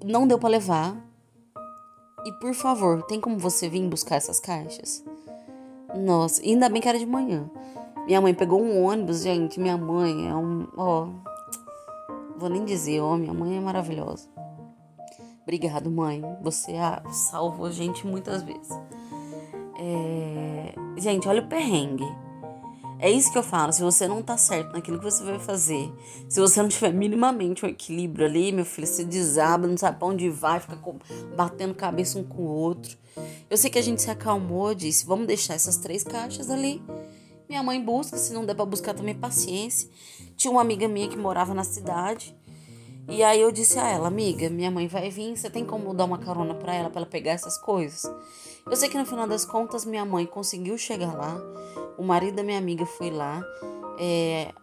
não 0.05 0.27
deu 0.27 0.39
para 0.39 0.49
levar. 0.49 0.97
E 2.25 2.33
por 2.41 2.55
favor, 2.55 3.03
tem 3.03 3.21
como 3.21 3.39
você 3.39 3.69
vir 3.69 3.87
buscar 3.89 4.17
essas 4.17 4.41
caixas? 4.41 5.05
Nossa, 5.95 6.43
ainda 6.43 6.69
bem 6.69 6.81
que 6.81 6.89
era 6.89 6.99
de 6.99 7.07
manhã. 7.07 7.49
Minha 8.07 8.21
mãe 8.21 8.35
pegou 8.35 8.61
um 8.61 8.83
ônibus, 8.83 9.23
gente. 9.23 9.61
Minha 9.61 9.77
mãe 9.77 10.29
é 10.29 10.35
um. 10.35 10.67
Ó. 10.77 11.09
Vou 12.45 12.53
nem 12.53 12.63
dizer, 12.63 13.01
ó. 13.01 13.17
Minha 13.17 13.33
mãe 13.33 13.57
é 13.57 13.61
maravilhosa. 13.61 14.29
Obrigado, 15.45 15.91
mãe. 15.91 16.23
Você 16.43 16.75
salvou 17.11 17.65
a 17.65 17.71
gente 17.71 18.07
muitas 18.07 18.43
vezes. 18.43 18.69
É... 19.81 20.75
Gente, 20.99 21.27
olha 21.27 21.41
o 21.41 21.49
perrengue. 21.49 22.05
É 22.99 23.11
isso 23.11 23.33
que 23.33 23.39
eu 23.39 23.43
falo. 23.43 23.73
Se 23.73 23.81
você 23.81 24.07
não 24.07 24.23
tá 24.23 24.37
certo 24.37 24.75
naquilo 24.75 24.99
que 24.99 25.05
você 25.07 25.25
vai 25.25 25.39
fazer, 25.39 25.91
se 26.29 26.39
você 26.39 26.61
não 26.61 26.69
tiver 26.69 26.93
minimamente 26.93 27.65
um 27.65 27.69
equilíbrio 27.71 28.27
ali, 28.27 28.53
meu 28.53 28.67
filho, 28.67 28.87
se 28.87 29.07
desaba, 29.07 29.67
não 29.67 29.79
sabe 29.79 29.99
pra 29.99 30.09
onde 30.09 30.29
vai, 30.29 30.61
fica 30.61 30.79
batendo 31.35 31.75
cabeça 31.75 32.19
um 32.19 32.25
com 32.25 32.43
o 32.43 32.51
outro. 32.51 32.99
Eu 33.49 33.57
sei 33.57 33.71
que 33.71 33.79
a 33.79 33.83
gente 33.83 34.03
se 34.03 34.11
acalmou, 34.11 34.75
disse: 34.75 35.07
vamos 35.07 35.27
deixar 35.27 35.55
essas 35.55 35.79
três 35.79 36.05
caixas 36.05 36.51
ali. 36.51 36.83
Minha 37.49 37.63
mãe 37.63 37.83
busca, 37.83 38.17
se 38.17 38.33
não 38.33 38.45
der 38.45 38.55
pra 38.55 38.65
buscar 38.65 38.95
também, 38.95 39.15
paciência. 39.15 39.89
Tinha 40.37 40.51
uma 40.51 40.61
amiga 40.61 40.89
minha 40.89 41.09
que 41.09 41.17
morava 41.17 41.53
na 41.53 41.65
cidade. 41.65 42.35
E 43.07 43.23
aí 43.23 43.41
eu 43.41 43.53
disse 43.53 43.79
a 43.79 43.87
ela, 43.87 44.09
amiga, 44.09 44.49
minha 44.49 44.71
mãe 44.71 44.89
vai 44.89 45.11
vir, 45.11 45.37
você 45.37 45.51
tem 45.51 45.65
como 45.65 45.93
dar 45.93 46.07
uma 46.07 46.19
carona 46.19 46.55
para 46.55 46.75
ela 46.75 46.89
para 46.89 47.03
ela 47.03 47.11
pegar 47.11 47.33
essas 47.33 47.59
coisas? 47.59 48.11
Eu 48.67 48.75
sei 48.75 48.89
que 48.89 48.97
no 48.97 49.05
final 49.05 49.27
das 49.27 49.45
contas 49.45 49.85
minha 49.85 50.07
mãe 50.07 50.25
conseguiu 50.25 50.79
chegar 50.79 51.15
lá, 51.15 51.39
o 51.99 52.03
marido 52.03 52.37
da 52.37 52.43
minha 52.43 52.57
amiga 52.57 52.87
foi 52.87 53.11
lá, 53.11 53.45
é, 54.01 54.55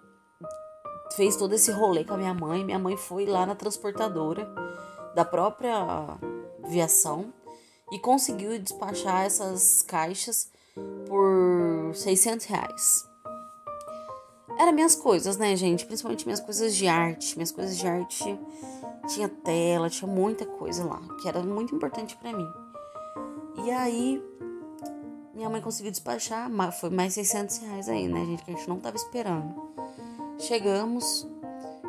fez 1.15 1.35
todo 1.35 1.53
esse 1.53 1.71
rolê 1.71 2.03
com 2.03 2.15
a 2.15 2.17
minha 2.17 2.33
mãe, 2.33 2.65
minha 2.65 2.79
mãe 2.79 2.97
foi 2.97 3.27
lá 3.27 3.45
na 3.45 3.53
transportadora 3.53 4.51
da 5.13 5.23
própria 5.23 5.85
viação 6.67 7.31
e 7.91 7.99
conseguiu 7.99 8.57
despachar 8.57 9.23
essas 9.23 9.83
caixas 9.83 10.49
por 11.07 11.91
600 11.93 12.45
reais. 12.45 13.09
Era 14.57 14.71
minhas 14.71 14.95
coisas, 14.95 15.37
né, 15.37 15.55
gente? 15.55 15.85
Principalmente 15.85 16.25
minhas 16.25 16.39
coisas 16.39 16.75
de 16.75 16.87
arte. 16.87 17.35
Minhas 17.35 17.51
coisas 17.51 17.77
de 17.77 17.87
arte 17.87 18.39
tinha 19.07 19.27
tela, 19.27 19.89
tinha 19.89 20.09
muita 20.09 20.45
coisa 20.45 20.83
lá, 20.83 21.01
que 21.21 21.27
era 21.27 21.41
muito 21.41 21.75
importante 21.75 22.15
para 22.17 22.31
mim. 22.33 22.47
E 23.65 23.71
aí, 23.71 24.23
minha 25.33 25.49
mãe 25.49 25.61
conseguiu 25.61 25.91
despachar, 25.91 26.49
foi 26.71 26.89
mais 26.89 27.13
600 27.13 27.57
reais 27.57 27.89
aí, 27.89 28.07
né, 28.07 28.25
gente? 28.25 28.43
Que 28.43 28.51
a 28.51 28.53
gente 28.55 28.69
não 28.69 28.79
tava 28.79 28.95
esperando. 28.95 29.53
Chegamos, 30.37 31.27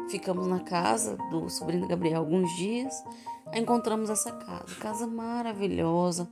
ficamos 0.09 0.47
na 0.47 0.61
casa 0.61 1.17
do 1.31 1.49
sobrinho 1.49 1.83
do 1.83 1.89
Gabriel 1.89 2.21
alguns 2.21 2.51
dias. 2.57 2.95
Encontramos 3.55 4.09
essa 4.09 4.33
casa, 4.33 4.75
casa 4.81 5.07
maravilhosa, 5.07 6.27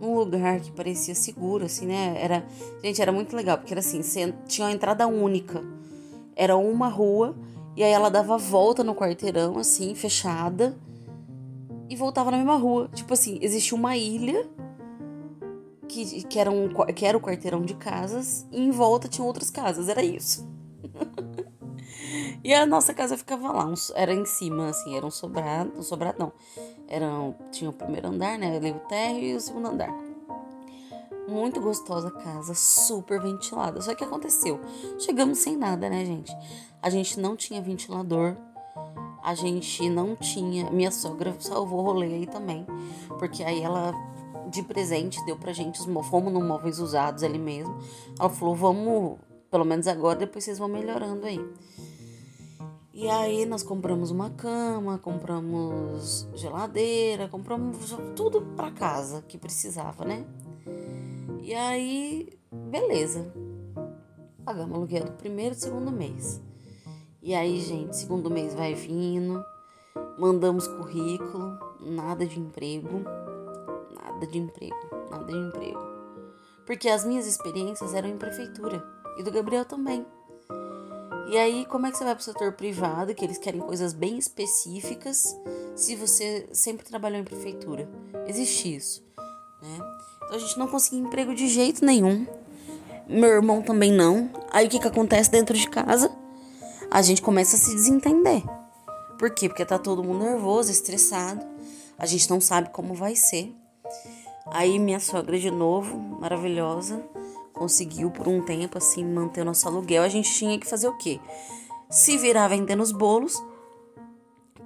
num 0.00 0.14
lugar 0.14 0.60
que 0.60 0.72
parecia 0.72 1.14
seguro, 1.14 1.64
assim, 1.64 1.86
né? 1.86 2.16
Era, 2.20 2.44
gente, 2.82 3.00
era 3.00 3.12
muito 3.12 3.36
legal, 3.36 3.56
porque 3.56 3.72
era 3.72 3.80
assim, 3.80 4.00
tinha 4.48 4.66
uma 4.66 4.72
entrada 4.72 5.06
única. 5.06 5.62
Era 6.34 6.56
uma 6.56 6.88
rua, 6.88 7.36
e 7.76 7.84
aí 7.84 7.92
ela 7.92 8.10
dava 8.10 8.36
volta 8.36 8.82
no 8.82 8.94
quarteirão, 8.94 9.58
assim, 9.58 9.94
fechada, 9.94 10.76
e 11.88 11.94
voltava 11.94 12.32
na 12.32 12.38
mesma 12.38 12.56
rua. 12.56 12.90
Tipo 12.92 13.14
assim, 13.14 13.38
existia 13.40 13.76
uma 13.76 13.96
ilha 13.96 14.44
que, 15.86 16.24
que, 16.24 16.38
era, 16.38 16.50
um, 16.50 16.68
que 16.92 17.06
era 17.06 17.16
o 17.16 17.20
quarteirão 17.20 17.62
de 17.62 17.74
casas, 17.74 18.44
e 18.50 18.60
em 18.60 18.72
volta 18.72 19.08
tinha 19.08 19.24
outras 19.24 19.50
casas, 19.50 19.88
era 19.88 20.02
isso. 20.02 20.46
E 22.44 22.54
a 22.54 22.64
nossa 22.64 22.94
casa 22.94 23.16
ficava 23.16 23.50
lá, 23.52 23.66
um, 23.66 23.74
era 23.94 24.14
em 24.14 24.24
cima, 24.24 24.68
assim, 24.68 24.96
era 24.96 25.04
um 25.04 25.10
sobrado, 25.10 25.72
um 25.76 25.82
sobrado 25.82 26.18
não. 26.18 26.32
Era, 26.88 27.06
tinha 27.50 27.70
o 27.70 27.72
primeiro 27.72 28.08
andar, 28.08 28.38
né? 28.38 28.56
Ali 28.56 28.70
o 28.70 28.78
térreo 28.80 29.22
e 29.22 29.34
o 29.34 29.40
segundo 29.40 29.68
andar. 29.68 29.92
Muito 31.28 31.60
gostosa 31.60 32.08
a 32.08 32.12
casa, 32.12 32.54
super 32.54 33.20
ventilada. 33.20 33.80
Só 33.80 33.94
que 33.94 34.04
aconteceu? 34.04 34.60
Chegamos 34.98 35.38
sem 35.38 35.56
nada, 35.56 35.90
né, 35.90 36.04
gente? 36.04 36.32
A 36.80 36.88
gente 36.88 37.18
não 37.18 37.34
tinha 37.34 37.60
ventilador. 37.60 38.36
A 39.24 39.34
gente 39.34 39.88
não 39.90 40.14
tinha. 40.14 40.70
Minha 40.70 40.92
sogra 40.92 41.34
salvou 41.40 41.80
o 41.80 41.82
rolê 41.82 42.06
aí 42.06 42.26
também. 42.28 42.64
Porque 43.18 43.42
aí 43.42 43.60
ela, 43.60 43.92
de 44.48 44.62
presente, 44.62 45.24
deu 45.26 45.36
pra 45.36 45.52
gente. 45.52 45.80
Fomos 46.08 46.32
no 46.32 46.40
móveis 46.40 46.78
usados 46.78 47.24
ali 47.24 47.40
mesmo. 47.40 47.76
Ela 48.20 48.30
falou: 48.30 48.54
vamos, 48.54 49.18
pelo 49.50 49.64
menos 49.64 49.88
agora, 49.88 50.20
depois 50.20 50.44
vocês 50.44 50.60
vão 50.60 50.68
melhorando 50.68 51.26
aí. 51.26 51.44
E 52.98 53.10
aí 53.10 53.44
nós 53.44 53.62
compramos 53.62 54.10
uma 54.10 54.30
cama, 54.30 54.96
compramos 54.96 56.26
geladeira, 56.32 57.28
compramos 57.28 57.94
tudo 58.16 58.40
para 58.56 58.70
casa 58.70 59.20
que 59.20 59.36
precisava, 59.36 60.02
né? 60.02 60.24
E 61.42 61.52
aí, 61.52 62.30
beleza. 62.50 63.30
Pagamos 64.46 64.74
aluguel 64.74 65.04
do 65.04 65.12
primeiro 65.12 65.54
e 65.54 65.58
segundo 65.58 65.92
mês. 65.92 66.40
E 67.22 67.34
aí, 67.34 67.60
gente, 67.60 67.94
segundo 67.94 68.30
mês 68.30 68.54
vai 68.54 68.72
vindo, 68.72 69.44
mandamos 70.18 70.66
currículo, 70.66 71.58
nada 71.78 72.24
de 72.24 72.40
emprego, 72.40 73.02
nada 73.94 74.26
de 74.26 74.38
emprego, 74.38 74.88
nada 75.10 75.26
de 75.26 75.36
emprego. 75.36 75.80
Porque 76.64 76.88
as 76.88 77.04
minhas 77.04 77.26
experiências 77.26 77.92
eram 77.92 78.08
em 78.08 78.16
prefeitura 78.16 78.82
e 79.18 79.22
do 79.22 79.30
Gabriel 79.30 79.66
também. 79.66 80.06
E 81.28 81.36
aí, 81.36 81.66
como 81.66 81.86
é 81.86 81.90
que 81.90 81.98
você 81.98 82.04
vai 82.04 82.14
para 82.14 82.20
o 82.20 82.24
setor 82.24 82.52
privado, 82.52 83.14
que 83.14 83.24
eles 83.24 83.36
querem 83.36 83.60
coisas 83.60 83.92
bem 83.92 84.16
específicas, 84.16 85.36
se 85.74 85.96
você 85.96 86.48
sempre 86.52 86.86
trabalhou 86.86 87.18
em 87.18 87.24
prefeitura? 87.24 87.88
Existe 88.28 88.76
isso, 88.76 89.04
né? 89.60 89.78
Então 90.24 90.36
a 90.36 90.38
gente 90.38 90.58
não 90.58 90.68
conseguia 90.68 91.00
emprego 91.00 91.34
de 91.34 91.48
jeito 91.48 91.84
nenhum. 91.84 92.26
Meu 93.08 93.28
irmão 93.28 93.62
também 93.62 93.92
não. 93.92 94.30
Aí 94.52 94.66
o 94.66 94.70
que, 94.70 94.78
que 94.78 94.88
acontece 94.88 95.30
dentro 95.30 95.56
de 95.56 95.68
casa? 95.68 96.10
A 96.90 97.02
gente 97.02 97.22
começa 97.22 97.56
a 97.56 97.58
se 97.58 97.74
desentender. 97.74 98.42
Por 99.18 99.30
quê? 99.30 99.48
Porque 99.48 99.64
tá 99.64 99.78
todo 99.78 100.04
mundo 100.04 100.24
nervoso, 100.24 100.70
estressado. 100.70 101.44
A 101.98 102.06
gente 102.06 102.28
não 102.28 102.40
sabe 102.40 102.70
como 102.70 102.94
vai 102.94 103.16
ser. 103.16 103.54
Aí 104.46 104.78
minha 104.78 105.00
sogra 105.00 105.38
de 105.38 105.50
novo, 105.50 105.96
maravilhosa, 105.96 107.02
conseguiu 107.56 108.10
por 108.10 108.28
um 108.28 108.42
tempo 108.42 108.78
assim 108.78 109.04
manter 109.04 109.40
o 109.40 109.44
nosso 109.44 109.66
aluguel, 109.66 110.02
a 110.02 110.08
gente 110.08 110.32
tinha 110.32 110.58
que 110.58 110.66
fazer 110.66 110.86
o 110.86 110.96
quê? 110.96 111.18
Se 111.90 112.18
virar 112.18 112.48
vendendo 112.48 112.82
os 112.82 112.92
bolos, 112.92 113.42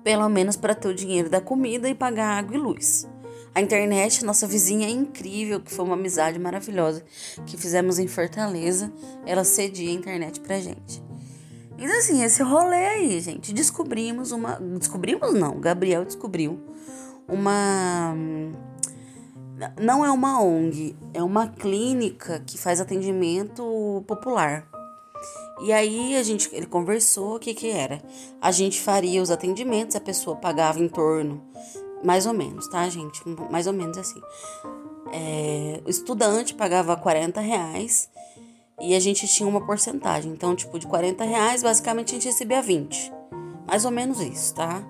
pelo 0.02 0.28
menos 0.28 0.56
para 0.56 0.75
ter 0.75 0.88
o 0.88 0.94
dinheiro 0.94 1.30
da 1.30 1.40
comida 1.40 1.88
e 1.88 1.94
pagar 1.94 2.38
água 2.38 2.56
e 2.56 2.59
luz. 2.59 3.09
A 3.54 3.61
internet, 3.61 4.25
nossa 4.25 4.47
vizinha 4.47 4.87
é 4.87 4.90
incrível, 4.90 5.61
que 5.61 5.73
foi 5.73 5.85
uma 5.85 5.94
amizade 5.94 6.38
maravilhosa 6.38 7.04
que 7.47 7.56
fizemos 7.56 7.99
em 7.99 8.06
Fortaleza. 8.06 8.92
Ela 9.26 9.44
cedia 9.44 9.90
a 9.90 9.92
internet 9.92 10.40
pra 10.40 10.61
gente. 10.61 11.02
Então, 11.76 11.97
assim, 11.99 12.23
esse 12.23 12.42
rolê 12.42 12.87
aí, 12.87 13.20
gente, 13.20 13.52
descobrimos 13.52 14.30
uma. 14.32 14.54
Descobrimos 14.78 15.35
não, 15.35 15.59
Gabriel 15.59 16.04
descobriu 16.04 16.61
uma 17.26 18.14
não 19.80 20.04
é 20.04 20.10
uma 20.10 20.42
ONG, 20.42 20.96
é 21.12 21.22
uma 21.22 21.48
clínica 21.48 22.40
que 22.40 22.58
faz 22.58 22.80
atendimento 22.80 24.04
popular. 24.06 24.66
E 25.62 25.72
aí 25.72 26.16
a 26.16 26.22
gente, 26.22 26.48
ele 26.54 26.66
conversou, 26.66 27.36
o 27.36 27.38
que 27.38 27.52
que 27.52 27.68
era? 27.70 28.02
A 28.40 28.50
gente 28.50 28.80
faria 28.80 29.20
os 29.20 29.30
atendimentos, 29.30 29.94
a 29.94 30.00
pessoa 30.00 30.36
pagava 30.36 30.80
em 30.80 30.88
torno, 30.88 31.42
mais 32.02 32.26
ou 32.26 32.32
menos, 32.32 32.66
tá, 32.68 32.88
gente? 32.88 33.22
Mais 33.50 33.66
ou 33.66 33.72
menos 33.72 33.98
assim. 33.98 34.20
É, 35.12 35.82
o 35.84 35.90
estudante 35.90 36.54
pagava 36.54 36.96
40 36.96 37.40
reais 37.40 38.08
e 38.80 38.94
a 38.94 39.00
gente 39.00 39.28
tinha 39.28 39.48
uma 39.48 39.64
porcentagem. 39.64 40.32
Então, 40.32 40.56
tipo, 40.56 40.78
de 40.78 40.86
40 40.86 41.24
reais, 41.24 41.62
basicamente 41.62 42.10
a 42.10 42.14
gente 42.14 42.26
recebia 42.26 42.62
20. 42.62 43.12
Mais 43.66 43.84
ou 43.84 43.90
menos 43.90 44.20
isso, 44.20 44.54
tá? 44.54 44.82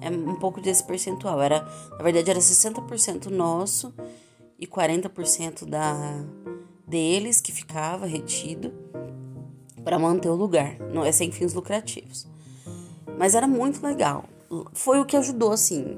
É 0.00 0.10
um 0.10 0.36
pouco 0.36 0.60
desse 0.60 0.84
percentual. 0.84 1.40
Era, 1.40 1.66
na 1.92 2.02
verdade, 2.02 2.30
era 2.30 2.40
60% 2.40 3.26
nosso 3.26 3.94
e 4.58 4.66
40% 4.66 5.64
da 5.64 5.94
deles 6.86 7.40
que 7.40 7.50
ficava 7.50 8.06
retido 8.06 8.72
para 9.82 9.98
manter 9.98 10.28
o 10.28 10.34
lugar. 10.34 10.78
Não 10.92 11.04
é 11.04 11.12
sem 11.12 11.30
fins 11.30 11.52
lucrativos. 11.52 12.26
Mas 13.18 13.34
era 13.34 13.46
muito 13.46 13.84
legal. 13.84 14.24
Foi 14.72 15.00
o 15.00 15.04
que 15.04 15.16
ajudou, 15.16 15.52
assim. 15.52 15.96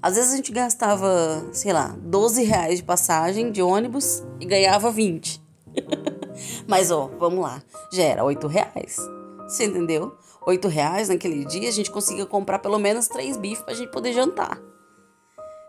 Às 0.00 0.16
vezes 0.16 0.32
a 0.32 0.36
gente 0.36 0.52
gastava, 0.52 1.46
sei 1.52 1.72
lá, 1.72 1.96
12 2.00 2.44
reais 2.44 2.78
de 2.78 2.84
passagem 2.84 3.50
de 3.50 3.60
ônibus 3.60 4.22
e 4.40 4.46
ganhava 4.46 4.90
20. 4.90 5.42
Mas, 6.66 6.90
ó, 6.90 7.10
vamos 7.18 7.40
lá. 7.40 7.62
Já 7.92 8.04
era 8.04 8.24
8 8.24 8.46
reais. 8.46 8.96
Você 9.48 9.64
entendeu? 9.64 10.16
Oito 10.46 10.68
reais 10.68 11.08
naquele 11.08 11.44
dia, 11.44 11.68
a 11.68 11.72
gente 11.72 11.90
conseguia 11.90 12.24
comprar 12.24 12.60
pelo 12.60 12.78
menos 12.78 13.08
três 13.08 13.36
bifes 13.36 13.64
pra 13.64 13.74
gente 13.74 13.90
poder 13.90 14.12
jantar. 14.12 14.62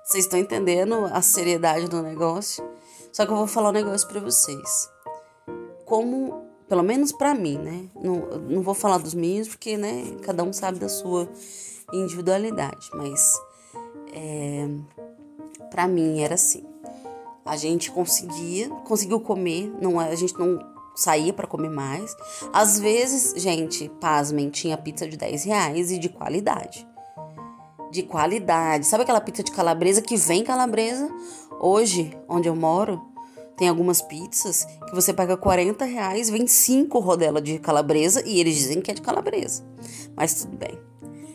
Vocês 0.03 0.23
estão 0.23 0.39
entendendo 0.39 1.05
a 1.11 1.21
seriedade 1.21 1.89
do 1.89 2.01
negócio? 2.01 2.63
Só 3.11 3.25
que 3.25 3.31
eu 3.31 3.35
vou 3.35 3.47
falar 3.47 3.69
um 3.69 3.73
negócio 3.73 4.07
para 4.07 4.21
vocês. 4.21 4.89
Como, 5.85 6.45
pelo 6.69 6.83
menos 6.83 7.11
para 7.11 7.33
mim, 7.33 7.57
né? 7.57 7.89
Não, 7.95 8.15
não 8.47 8.61
vou 8.61 8.73
falar 8.73 8.99
dos 8.99 9.13
meus, 9.13 9.49
porque, 9.49 9.75
né? 9.75 10.15
Cada 10.21 10.43
um 10.43 10.53
sabe 10.53 10.79
da 10.79 10.87
sua 10.87 11.27
individualidade. 11.91 12.89
Mas, 12.93 13.33
é, 14.13 14.69
Para 15.71 15.87
mim 15.87 16.21
era 16.21 16.35
assim. 16.35 16.63
A 17.43 17.57
gente 17.57 17.91
conseguia, 17.91 18.69
conseguiu 18.69 19.19
comer, 19.19 19.73
não 19.81 20.01
é, 20.01 20.09
a 20.09 20.15
gente 20.15 20.37
não 20.37 20.76
saía 20.97 21.31
para 21.31 21.47
comer 21.47 21.69
mais. 21.69 22.15
Às 22.51 22.79
vezes, 22.79 23.39
gente, 23.41 23.87
pasmem, 24.01 24.49
tinha 24.49 24.77
pizza 24.77 25.07
de 25.07 25.15
10 25.15 25.43
reais 25.45 25.91
e 25.91 25.99
de 25.99 26.09
qualidade. 26.09 26.85
De 27.91 28.03
qualidade. 28.03 28.85
Sabe 28.85 29.03
aquela 29.03 29.21
pizza 29.21 29.43
de 29.43 29.51
calabresa 29.51 30.01
que 30.01 30.17
vem 30.17 30.43
calabresa? 30.43 31.09
Hoje, 31.61 32.17
onde 32.27 32.49
eu 32.49 32.55
moro, 32.55 33.01
tem 33.55 33.69
algumas 33.69 34.01
pizzas 34.01 34.65
que 34.87 34.93
você 34.93 35.13
paga 35.13 35.37
40 35.37 35.85
reais, 35.85 36.29
vem 36.29 36.47
5 36.47 36.99
rodelas 36.99 37.43
de 37.43 37.59
calabresa 37.59 38.21
e 38.25 38.39
eles 38.39 38.55
dizem 38.55 38.81
que 38.81 38.91
é 38.91 38.93
de 38.93 39.01
calabresa. 39.01 39.63
Mas 40.15 40.33
tudo 40.33 40.57
bem. 40.57 40.77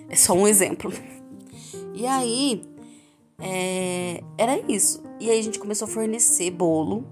É 0.08 0.16
só 0.16 0.34
um 0.34 0.46
exemplo. 0.46 0.92
E 1.94 2.06
aí, 2.06 2.64
é, 3.40 4.22
era 4.36 4.58
isso. 4.68 5.02
E 5.20 5.30
aí 5.30 5.38
a 5.38 5.42
gente 5.42 5.58
começou 5.58 5.86
a 5.86 5.90
fornecer 5.90 6.50
bolo 6.50 7.04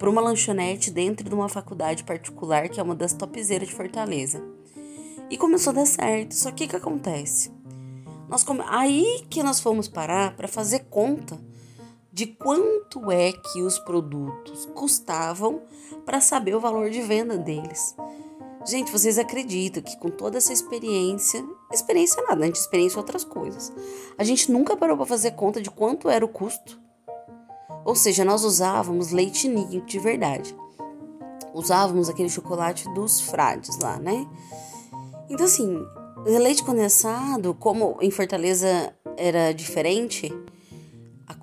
para 0.00 0.08
uma 0.08 0.22
lanchonete 0.22 0.90
dentro 0.90 1.28
de 1.28 1.34
uma 1.34 1.46
faculdade 1.46 2.04
particular 2.04 2.70
que 2.70 2.80
é 2.80 2.82
uma 2.82 2.94
das 2.94 3.12
topzeiras 3.12 3.68
de 3.68 3.74
Fortaleza. 3.74 4.42
E 5.28 5.36
começou 5.36 5.72
a 5.72 5.74
dar 5.74 5.86
certo. 5.86 6.34
Só 6.34 6.50
que 6.50 6.64
o 6.64 6.68
que 6.68 6.74
acontece? 6.74 7.52
Nós 8.26 8.42
come... 8.42 8.62
Aí 8.66 9.26
que 9.28 9.42
nós 9.42 9.60
fomos 9.60 9.88
parar 9.88 10.34
para 10.34 10.48
fazer 10.48 10.86
conta 10.88 11.38
de 12.10 12.26
quanto 12.26 13.12
é 13.12 13.30
que 13.30 13.60
os 13.60 13.78
produtos 13.78 14.64
custavam 14.74 15.60
para 16.06 16.18
saber 16.18 16.56
o 16.56 16.60
valor 16.60 16.88
de 16.88 17.02
venda 17.02 17.36
deles. 17.36 17.94
Gente, 18.66 18.90
vocês 18.90 19.18
acreditam 19.18 19.82
que 19.82 19.98
com 19.98 20.08
toda 20.08 20.38
essa 20.38 20.52
experiência, 20.52 21.44
experiência 21.70 22.22
nada, 22.22 22.42
a 22.42 22.46
gente 22.46 22.56
experiência 22.56 22.98
outras 22.98 23.22
coisas. 23.22 23.70
A 24.16 24.24
gente 24.24 24.50
nunca 24.50 24.74
parou 24.74 24.96
para 24.96 25.04
fazer 25.04 25.32
conta 25.32 25.60
de 25.60 25.70
quanto 25.70 26.08
era 26.08 26.24
o 26.24 26.28
custo 26.28 26.80
ou 27.84 27.94
seja, 27.94 28.24
nós 28.24 28.44
usávamos 28.44 29.10
leite 29.10 29.48
ninho 29.48 29.82
de 29.82 29.98
verdade. 29.98 30.54
Usávamos 31.52 32.08
aquele 32.08 32.28
chocolate 32.28 32.88
dos 32.94 33.20
frades 33.20 33.78
lá, 33.78 33.98
né? 33.98 34.26
Então, 35.28 35.46
assim, 35.46 35.84
leite 36.24 36.62
condensado, 36.62 37.54
como 37.54 37.96
em 38.00 38.10
Fortaleza 38.10 38.94
era 39.16 39.52
diferente, 39.52 40.32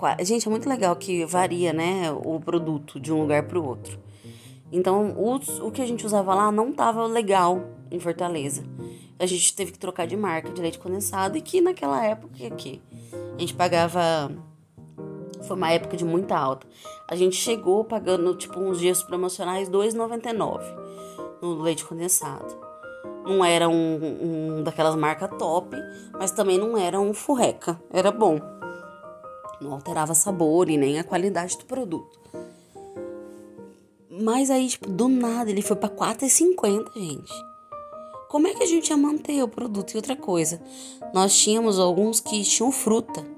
a, 0.01 0.23
gente, 0.23 0.47
é 0.47 0.51
muito 0.51 0.67
legal 0.67 0.95
que 0.95 1.25
varia, 1.25 1.71
né, 1.71 2.11
o 2.11 2.39
produto 2.39 2.99
de 2.99 3.11
um 3.11 3.21
lugar 3.21 3.43
para 3.43 3.57
o 3.57 3.65
outro. 3.65 3.99
Então, 4.71 5.15
os, 5.17 5.59
o 5.59 5.71
que 5.71 5.81
a 5.81 5.85
gente 5.85 6.05
usava 6.05 6.35
lá 6.35 6.51
não 6.51 6.73
tava 6.73 7.05
legal 7.05 7.63
em 7.89 7.99
Fortaleza. 7.99 8.63
A 9.17 9.25
gente 9.25 9.55
teve 9.55 9.71
que 9.71 9.79
trocar 9.79 10.05
de 10.05 10.17
marca 10.17 10.51
de 10.51 10.61
leite 10.61 10.77
condensado 10.77 11.37
e 11.37 11.41
que 11.41 11.61
naquela 11.61 12.03
época 12.03 12.45
aqui 12.45 12.81
a 13.35 13.39
gente 13.39 13.53
pagava 13.53 14.31
foi 15.47 15.55
uma 15.55 15.71
época 15.71 15.97
de 15.97 16.05
muita 16.05 16.37
alta. 16.37 16.67
A 17.07 17.15
gente 17.15 17.35
chegou 17.35 17.83
pagando, 17.83 18.35
tipo, 18.35 18.59
uns 18.59 18.79
dias 18.79 19.01
promocionais, 19.01 19.69
R$ 19.69 19.73
2,99 19.75 20.61
no 21.41 21.61
leite 21.61 21.85
condensado. 21.85 22.55
Não 23.25 23.43
era 23.43 23.67
um, 23.67 24.57
um 24.57 24.63
daquelas 24.63 24.95
marcas 24.95 25.29
top, 25.37 25.75
mas 26.13 26.31
também 26.31 26.57
não 26.57 26.77
era 26.77 26.99
um 26.99 27.13
furreca. 27.13 27.79
Era 27.91 28.11
bom. 28.11 28.39
Não 29.59 29.73
alterava 29.73 30.13
sabor 30.13 30.69
e 30.69 30.77
nem 30.77 30.99
a 30.99 31.03
qualidade 31.03 31.57
do 31.57 31.65
produto. 31.65 32.19
Mas 34.09 34.49
aí, 34.49 34.67
tipo, 34.67 34.89
do 34.89 35.07
nada, 35.07 35.51
ele 35.51 35.61
foi 35.61 35.75
pra 35.75 35.89
R$4,50, 35.89 36.93
gente. 36.95 37.33
Como 38.29 38.47
é 38.47 38.53
que 38.53 38.63
a 38.63 38.67
gente 38.67 38.89
ia 38.89 38.97
manter 38.97 39.43
o 39.43 39.47
produto? 39.47 39.93
E 39.93 39.97
outra 39.97 40.15
coisa, 40.15 40.61
nós 41.13 41.37
tínhamos 41.37 41.79
alguns 41.79 42.19
que 42.19 42.43
tinham 42.43 42.71
fruta. 42.71 43.36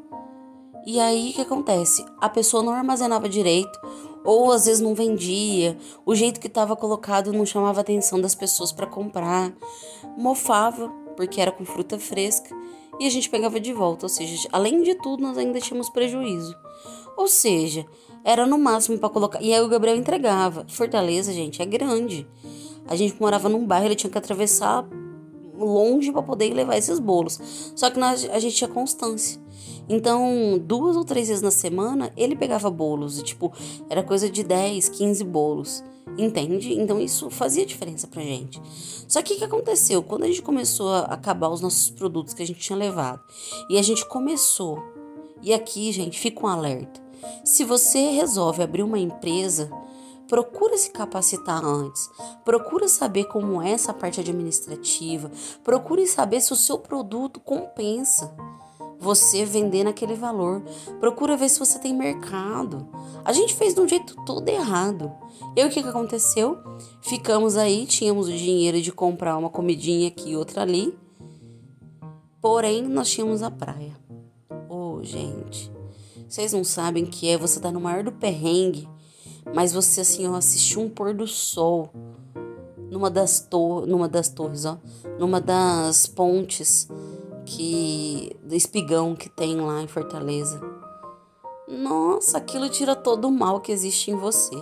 E 0.86 1.00
aí 1.00 1.32
o 1.32 1.34
que 1.34 1.42
acontece? 1.42 2.06
A 2.20 2.30
pessoa 2.30 2.64
não 2.64 2.74
armazenava 2.74 3.30
direito, 3.30 3.80
ou 4.24 4.52
às 4.52 4.66
vezes 4.66 4.82
não 4.82 4.94
vendia, 4.94 5.78
o 6.06 6.14
jeito 6.16 6.40
que 6.40 6.48
estava 6.48 6.76
colocado 6.76 7.32
não 7.34 7.46
chamava 7.46 7.80
a 7.80 7.82
atenção 7.82 8.20
das 8.20 8.36
pessoas 8.36 8.72
para 8.72 8.86
comprar, 8.86 9.54
mofava, 10.18 10.90
porque 11.16 11.40
era 11.40 11.52
com 11.52 11.66
fruta 11.66 11.98
fresca, 11.98 12.56
e 13.00 13.08
a 13.08 13.10
gente 13.10 13.30
pegava 13.30 13.60
de 13.60 13.72
volta, 13.72 14.06
ou 14.06 14.10
seja, 14.10 14.48
além 14.52 14.84
de 14.84 14.96
tudo, 14.96 15.24
nós 15.24 15.38
ainda 15.38 15.60
tínhamos 15.62 15.90
prejuízo. 15.90 16.56
Ou 17.16 17.28
seja, 17.28 17.86
era 18.24 18.46
no 18.46 18.58
máximo 18.58 18.98
para 18.98 19.10
colocar. 19.10 19.42
E 19.42 19.54
aí 19.54 19.62
o 19.62 19.68
Gabriel 19.68 19.98
entregava. 19.98 20.66
Fortaleza, 20.68 21.32
gente, 21.32 21.62
é 21.62 21.66
grande. 21.66 22.28
A 22.88 22.96
gente 22.96 23.20
morava 23.20 23.48
num 23.48 23.66
bairro, 23.66 23.86
ele 23.86 23.96
tinha 23.96 24.10
que 24.10 24.18
atravessar 24.18 24.88
longe 25.58 26.12
para 26.12 26.22
poder 26.22 26.54
levar 26.54 26.78
esses 26.78 27.00
bolos. 27.00 27.40
Só 27.76 27.90
que 27.90 28.00
nós, 28.00 28.28
a 28.30 28.40
gente 28.40 28.56
tinha 28.56 28.70
constância. 28.70 29.42
Então, 29.90 30.60
duas 30.62 30.96
ou 30.96 31.04
três 31.04 31.28
vezes 31.28 31.42
na 31.42 31.50
semana, 31.50 32.14
ele 32.16 32.36
pegava 32.36 32.70
bolos. 32.70 33.18
E, 33.18 33.24
tipo, 33.24 33.52
era 33.90 34.04
coisa 34.04 34.30
de 34.30 34.44
10, 34.44 34.88
15 34.90 35.24
bolos. 35.24 35.84
Entende? 36.18 36.74
Então, 36.74 37.00
isso 37.00 37.30
fazia 37.30 37.66
diferença 37.66 38.08
pra 38.08 38.22
gente. 38.22 38.62
Só 39.08 39.22
que 39.22 39.34
o 39.34 39.38
que 39.38 39.44
aconteceu? 39.44 40.04
Quando 40.04 40.24
a 40.24 40.28
gente 40.28 40.44
começou 40.44 40.90
a 40.90 41.00
acabar 41.02 41.50
os 41.50 41.62
nossos 41.62 41.90
produtos 41.90 42.34
que 42.34 42.44
a 42.44 42.48
gente 42.48 42.60
tinha 42.60 42.78
levado, 42.78 43.22
e 43.70 43.78
a 43.78 43.82
gente 43.82 44.08
começou. 44.08 44.80
E 45.42 45.54
aqui, 45.54 45.92
gente, 45.92 46.20
fica 46.20 46.46
um 46.46 46.50
alerta. 46.50 47.02
Se 47.44 47.64
você 47.64 48.12
resolve 48.12 48.62
abrir 48.62 48.84
uma 48.84 49.00
empresa, 49.00 49.72
procura 50.28 50.78
se 50.78 50.92
capacitar 50.92 51.66
antes, 51.66 52.10
procura 52.46 52.88
saber 52.88 53.26
como 53.26 53.62
é 53.62 53.72
essa 53.72 53.94
parte 53.94 54.20
administrativa, 54.20 55.32
procure 55.64 56.06
saber 56.06 56.40
se 56.42 56.54
o 56.54 56.56
seu 56.56 56.78
produto 56.78 57.40
compensa 57.40 58.32
você 59.00 59.46
vender 59.46 59.84
naquele 59.84 60.14
valor. 60.14 60.62
Procura 61.00 61.38
ver 61.38 61.50
se 61.50 61.58
você 61.58 61.80
tem 61.80 61.96
mercado. 61.96 62.88
A 63.24 63.32
gente 63.32 63.56
fez 63.56 63.74
de 63.74 63.80
um 63.80 63.88
jeito 63.88 64.16
todo 64.26 64.48
errado. 64.50 65.12
E 65.56 65.64
o 65.64 65.70
que, 65.70 65.82
que 65.82 65.90
aconteceu? 65.90 66.58
Ficamos 67.02 67.56
aí, 67.56 67.86
tínhamos 67.86 68.28
o 68.28 68.34
dinheiro 68.34 68.82
de 68.82 68.92
comprar 68.92 69.38
uma 69.38 69.50
comidinha 69.50 70.10
aqui 70.10 70.32
e 70.32 70.38
outra 70.38 70.62
ali. 70.62 70.98
Porém, 72.42 72.84
nós 72.84 73.10
tínhamos 73.10 73.42
a 73.42 73.50
praia. 73.50 73.98
Oh, 74.68 75.00
gente. 75.02 75.72
Vocês 76.28 76.54
não 76.54 76.64
sabem 76.64 77.06
que 77.06 77.28
é 77.28 77.38
você 77.38 77.60
tá 77.60 77.72
no 77.72 77.82
maior 77.82 78.04
do 78.04 78.12
perrengue, 78.12 78.88
mas 79.54 79.74
você 79.74 80.02
assim, 80.02 80.28
ó, 80.28 80.36
assistiu 80.36 80.82
um 80.82 80.90
pôr 80.90 81.14
do 81.14 81.26
sol 81.26 81.90
numa 82.92 83.10
das, 83.10 83.40
tor 83.40 83.88
numa 83.88 84.08
das 84.08 84.30
torres, 84.30 84.66
ó, 84.66 84.78
numa 85.18 85.42
das 85.42 86.06
pontes 86.06 86.88
que 87.50 88.36
do 88.44 88.54
espigão 88.54 89.16
que 89.16 89.28
tem 89.28 89.60
lá 89.60 89.82
em 89.82 89.88
Fortaleza. 89.88 90.62
Nossa, 91.68 92.38
aquilo 92.38 92.70
tira 92.70 92.96
todo 92.96 93.28
o 93.28 93.32
mal 93.32 93.60
que 93.60 93.72
existe 93.72 94.12
em 94.12 94.16
você. 94.16 94.56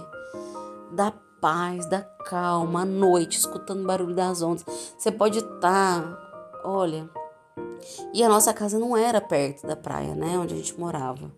Da 0.92 1.12
paz, 1.42 1.86
da 1.86 2.02
calma, 2.02 2.82
à 2.82 2.86
noite, 2.86 3.38
escutando 3.38 3.82
o 3.82 3.86
barulho 3.86 4.16
das 4.16 4.42
ondas. 4.42 4.66
Você 4.98 5.12
pode 5.12 5.40
estar, 5.40 6.02
tá, 6.02 6.62
olha. 6.64 7.10
E 8.14 8.24
a 8.24 8.30
nossa 8.30 8.54
casa 8.54 8.80
não 8.80 8.96
era 8.96 9.20
perto 9.20 9.68
da 9.68 9.76
praia, 9.76 10.16
né, 10.16 10.38
onde 10.40 10.54
a 10.54 10.58
gente 10.58 10.80
morava. 10.80 11.32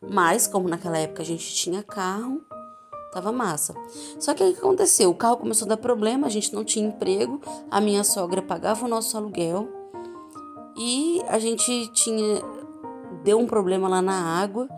Mas 0.00 0.46
como 0.46 0.68
naquela 0.68 0.98
época 0.98 1.22
a 1.22 1.26
gente 1.26 1.54
tinha 1.54 1.82
carro, 1.82 2.40
tava 3.12 3.32
massa. 3.32 3.74
Só 4.18 4.32
que 4.32 4.44
o 4.44 4.52
que 4.52 4.58
aconteceu? 4.58 5.10
O 5.10 5.14
carro 5.14 5.38
começou 5.38 5.66
a 5.66 5.70
dar 5.70 5.76
problema, 5.76 6.28
a 6.28 6.30
gente 6.30 6.54
não 6.54 6.64
tinha 6.64 6.86
emprego, 6.86 7.40
a 7.68 7.80
minha 7.80 8.04
sogra 8.04 8.40
pagava 8.40 8.84
o 8.84 8.88
nosso 8.88 9.16
aluguel 9.16 9.77
e 10.78 11.20
a 11.26 11.38
gente 11.40 11.88
tinha. 11.88 12.40
Deu 13.24 13.38
um 13.38 13.46
problema 13.46 13.88
lá 13.88 14.00
na 14.00 14.40
água. 14.40 14.68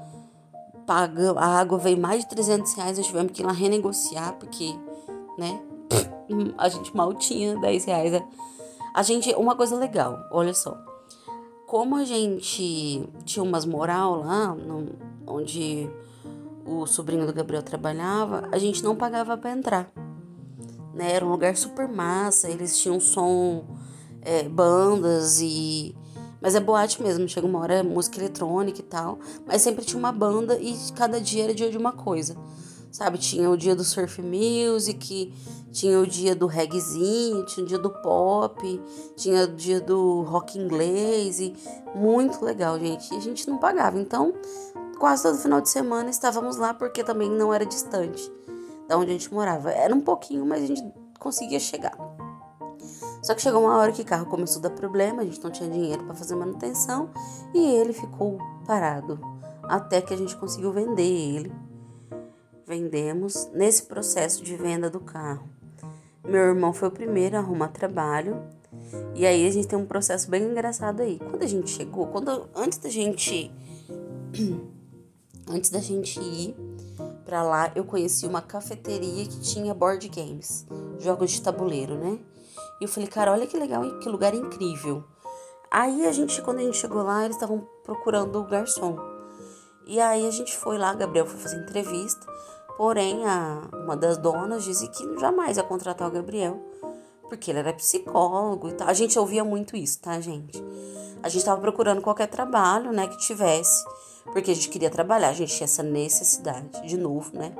Paga, 0.86 1.32
a 1.32 1.60
água 1.60 1.78
veio 1.78 1.98
mais 1.98 2.24
de 2.24 2.30
300 2.30 2.72
reais. 2.72 2.96
Nós 2.96 3.06
tivemos 3.06 3.32
que 3.32 3.42
ir 3.42 3.44
lá 3.44 3.52
renegociar, 3.52 4.34
porque, 4.36 4.74
né? 5.38 5.60
A 6.56 6.68
gente 6.68 6.96
mal 6.96 7.12
tinha 7.12 7.54
10 7.60 7.84
reais. 7.84 8.22
A 8.94 9.02
gente. 9.02 9.34
Uma 9.34 9.54
coisa 9.54 9.76
legal, 9.76 10.18
olha 10.32 10.54
só. 10.54 10.76
Como 11.66 11.96
a 11.96 12.04
gente 12.04 13.08
tinha 13.24 13.42
umas 13.44 13.64
moral 13.64 14.20
lá, 14.20 14.54
no, 14.54 14.88
onde 15.26 15.88
o 16.64 16.86
sobrinho 16.86 17.26
do 17.26 17.32
Gabriel 17.32 17.62
trabalhava, 17.62 18.48
a 18.50 18.58
gente 18.58 18.82
não 18.82 18.96
pagava 18.96 19.36
para 19.36 19.52
entrar. 19.52 19.90
Né? 20.94 21.12
Era 21.12 21.24
um 21.24 21.30
lugar 21.30 21.56
super 21.56 21.86
massa, 21.86 22.48
eles 22.48 22.80
tinham 22.80 22.98
som 22.98 23.64
é, 24.22 24.48
bandas 24.48 25.40
e. 25.40 25.94
Mas 26.40 26.54
é 26.54 26.60
boate 26.60 27.02
mesmo, 27.02 27.28
chega 27.28 27.46
uma 27.46 27.58
hora 27.58 27.74
é 27.74 27.82
música 27.82 28.18
eletrônica 28.18 28.80
e 28.80 28.82
tal. 28.82 29.18
Mas 29.46 29.60
sempre 29.62 29.84
tinha 29.84 29.98
uma 29.98 30.12
banda 30.12 30.58
e 30.58 30.74
cada 30.96 31.20
dia 31.20 31.44
era 31.44 31.54
dia 31.54 31.70
de 31.70 31.76
uma 31.76 31.92
coisa. 31.92 32.34
Sabe? 32.90 33.18
Tinha 33.18 33.48
o 33.48 33.56
dia 33.56 33.76
do 33.76 33.84
surf 33.84 34.20
music, 34.22 35.32
tinha 35.70 36.00
o 36.00 36.06
dia 36.06 36.34
do 36.34 36.46
reggaezinho, 36.46 37.44
tinha 37.44 37.64
o 37.64 37.68
dia 37.68 37.78
do 37.78 37.90
pop, 37.90 38.80
tinha 39.16 39.44
o 39.44 39.48
dia 39.48 39.80
do 39.80 40.22
rock 40.22 40.58
inglês. 40.58 41.40
E 41.40 41.54
muito 41.94 42.42
legal, 42.44 42.78
gente. 42.78 43.12
E 43.12 43.16
a 43.18 43.20
gente 43.20 43.48
não 43.48 43.58
pagava. 43.58 44.00
Então, 44.00 44.32
quase 44.98 45.22
todo 45.22 45.38
final 45.38 45.60
de 45.60 45.68
semana 45.68 46.10
estávamos 46.10 46.56
lá 46.56 46.72
porque 46.74 47.04
também 47.04 47.30
não 47.30 47.52
era 47.52 47.66
distante 47.66 48.32
da 48.88 48.98
onde 48.98 49.10
a 49.10 49.12
gente 49.12 49.32
morava. 49.32 49.70
Era 49.70 49.94
um 49.94 50.00
pouquinho, 50.00 50.44
mas 50.44 50.64
a 50.64 50.66
gente 50.66 50.82
conseguia 51.18 51.60
chegar. 51.60 51.96
Só 53.30 53.34
que 53.36 53.42
chegou 53.42 53.62
uma 53.62 53.76
hora 53.76 53.92
que 53.92 54.02
o 54.02 54.04
carro 54.04 54.26
começou 54.26 54.58
a 54.58 54.62
dar 54.62 54.70
problema, 54.70 55.22
a 55.22 55.24
gente 55.24 55.40
não 55.40 55.52
tinha 55.52 55.70
dinheiro 55.70 56.02
para 56.02 56.16
fazer 56.16 56.34
manutenção 56.34 57.10
e 57.54 57.64
ele 57.64 57.92
ficou 57.92 58.38
parado 58.66 59.20
até 59.62 60.00
que 60.00 60.12
a 60.12 60.16
gente 60.16 60.36
conseguiu 60.36 60.72
vender 60.72 61.06
ele. 61.06 61.52
Vendemos 62.66 63.48
nesse 63.54 63.84
processo 63.84 64.42
de 64.42 64.56
venda 64.56 64.90
do 64.90 64.98
carro. 64.98 65.48
Meu 66.24 66.40
irmão 66.40 66.72
foi 66.72 66.88
o 66.88 66.90
primeiro 66.90 67.36
a 67.36 67.38
arrumar 67.38 67.68
trabalho. 67.68 68.42
E 69.14 69.24
aí 69.24 69.46
a 69.46 69.50
gente 69.52 69.68
tem 69.68 69.78
um 69.78 69.86
processo 69.86 70.28
bem 70.28 70.42
engraçado 70.42 71.00
aí. 71.00 71.20
Quando 71.20 71.44
a 71.44 71.46
gente 71.46 71.70
chegou, 71.70 72.08
quando 72.08 72.48
antes 72.52 72.78
da 72.78 72.88
gente 72.88 73.48
antes 75.48 75.70
da 75.70 75.78
gente 75.78 76.18
ir 76.18 76.56
para 77.24 77.44
lá, 77.44 77.70
eu 77.76 77.84
conheci 77.84 78.26
uma 78.26 78.42
cafeteria 78.42 79.24
que 79.24 79.38
tinha 79.38 79.72
board 79.72 80.08
games, 80.08 80.66
jogos 80.98 81.30
de 81.30 81.40
tabuleiro, 81.40 81.94
né? 81.94 82.18
E 82.80 82.84
eu 82.84 82.88
falei, 82.88 83.08
cara, 83.08 83.32
olha 83.32 83.46
que 83.46 83.58
legal, 83.58 83.82
que 83.98 84.08
lugar 84.08 84.34
incrível. 84.34 85.04
Aí 85.70 86.06
a 86.06 86.12
gente, 86.12 86.40
quando 86.42 86.58
a 86.58 86.62
gente 86.62 86.78
chegou 86.78 87.02
lá, 87.02 87.24
eles 87.24 87.36
estavam 87.36 87.68
procurando 87.84 88.40
o 88.40 88.44
garçom. 88.44 88.96
E 89.86 90.00
aí 90.00 90.26
a 90.26 90.30
gente 90.30 90.56
foi 90.56 90.78
lá, 90.78 90.94
Gabriel 90.94 91.26
foi 91.26 91.38
fazer 91.38 91.56
entrevista. 91.62 92.26
Porém, 92.76 93.26
a, 93.26 93.68
uma 93.74 93.96
das 93.96 94.16
donas 94.16 94.64
disse 94.64 94.88
que 94.88 95.18
jamais 95.20 95.58
ia 95.58 95.62
contratar 95.62 96.08
o 96.08 96.10
Gabriel, 96.10 96.58
porque 97.28 97.50
ele 97.50 97.58
era 97.58 97.72
psicólogo 97.72 98.68
e 98.68 98.72
tal. 98.72 98.88
A 98.88 98.94
gente 98.94 99.18
ouvia 99.18 99.44
muito 99.44 99.76
isso, 99.76 100.00
tá, 100.00 100.18
gente? 100.20 100.62
A 101.22 101.28
gente 101.28 101.40
estava 101.40 101.60
procurando 101.60 102.00
qualquer 102.00 102.26
trabalho, 102.26 102.90
né, 102.92 103.06
que 103.06 103.18
tivesse, 103.18 103.84
porque 104.32 104.50
a 104.50 104.54
gente 104.54 104.70
queria 104.70 104.90
trabalhar, 104.90 105.28
a 105.28 105.34
gente 105.34 105.54
tinha 105.54 105.66
essa 105.66 105.82
necessidade, 105.82 106.86
de 106.86 106.96
novo, 106.96 107.36
né? 107.36 107.54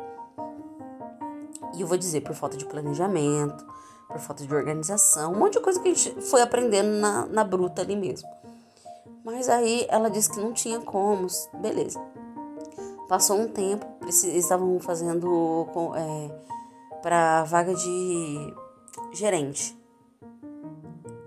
E 1.75 1.83
eu 1.83 1.87
vou 1.87 1.99
dizer, 1.99 2.23
por 2.23 2.35
falta 2.35 2.57
de 2.57 2.65
planejamento, 2.65 3.65
por 4.11 4.21
falta 4.21 4.45
de 4.45 4.55
organização, 4.55 5.33
um 5.33 5.39
monte 5.39 5.55
de 5.55 5.61
coisa 5.61 5.81
que 5.81 5.89
a 5.89 5.95
gente 5.95 6.21
foi 6.23 6.43
aprendendo 6.43 6.89
na, 7.01 7.27
na 7.27 7.45
bruta 7.45 7.83
ali 7.83 7.97
mesmo. 7.97 8.29
Mas 9.25 9.49
aí 9.49 9.87
ela 9.89 10.11
disse 10.11 10.31
que 10.31 10.41
não 10.41 10.53
tinha 10.53 10.81
como, 10.81 11.27
beleza. 11.61 12.01
Passou 13.09 13.39
um 13.39 13.49
tempo, 13.49 13.87
estavam 14.09 14.79
fazendo 14.81 15.67
é, 15.97 16.31
para 17.03 17.45
vaga 17.45 17.75
de 17.75 18.55
gerente. 19.13 19.77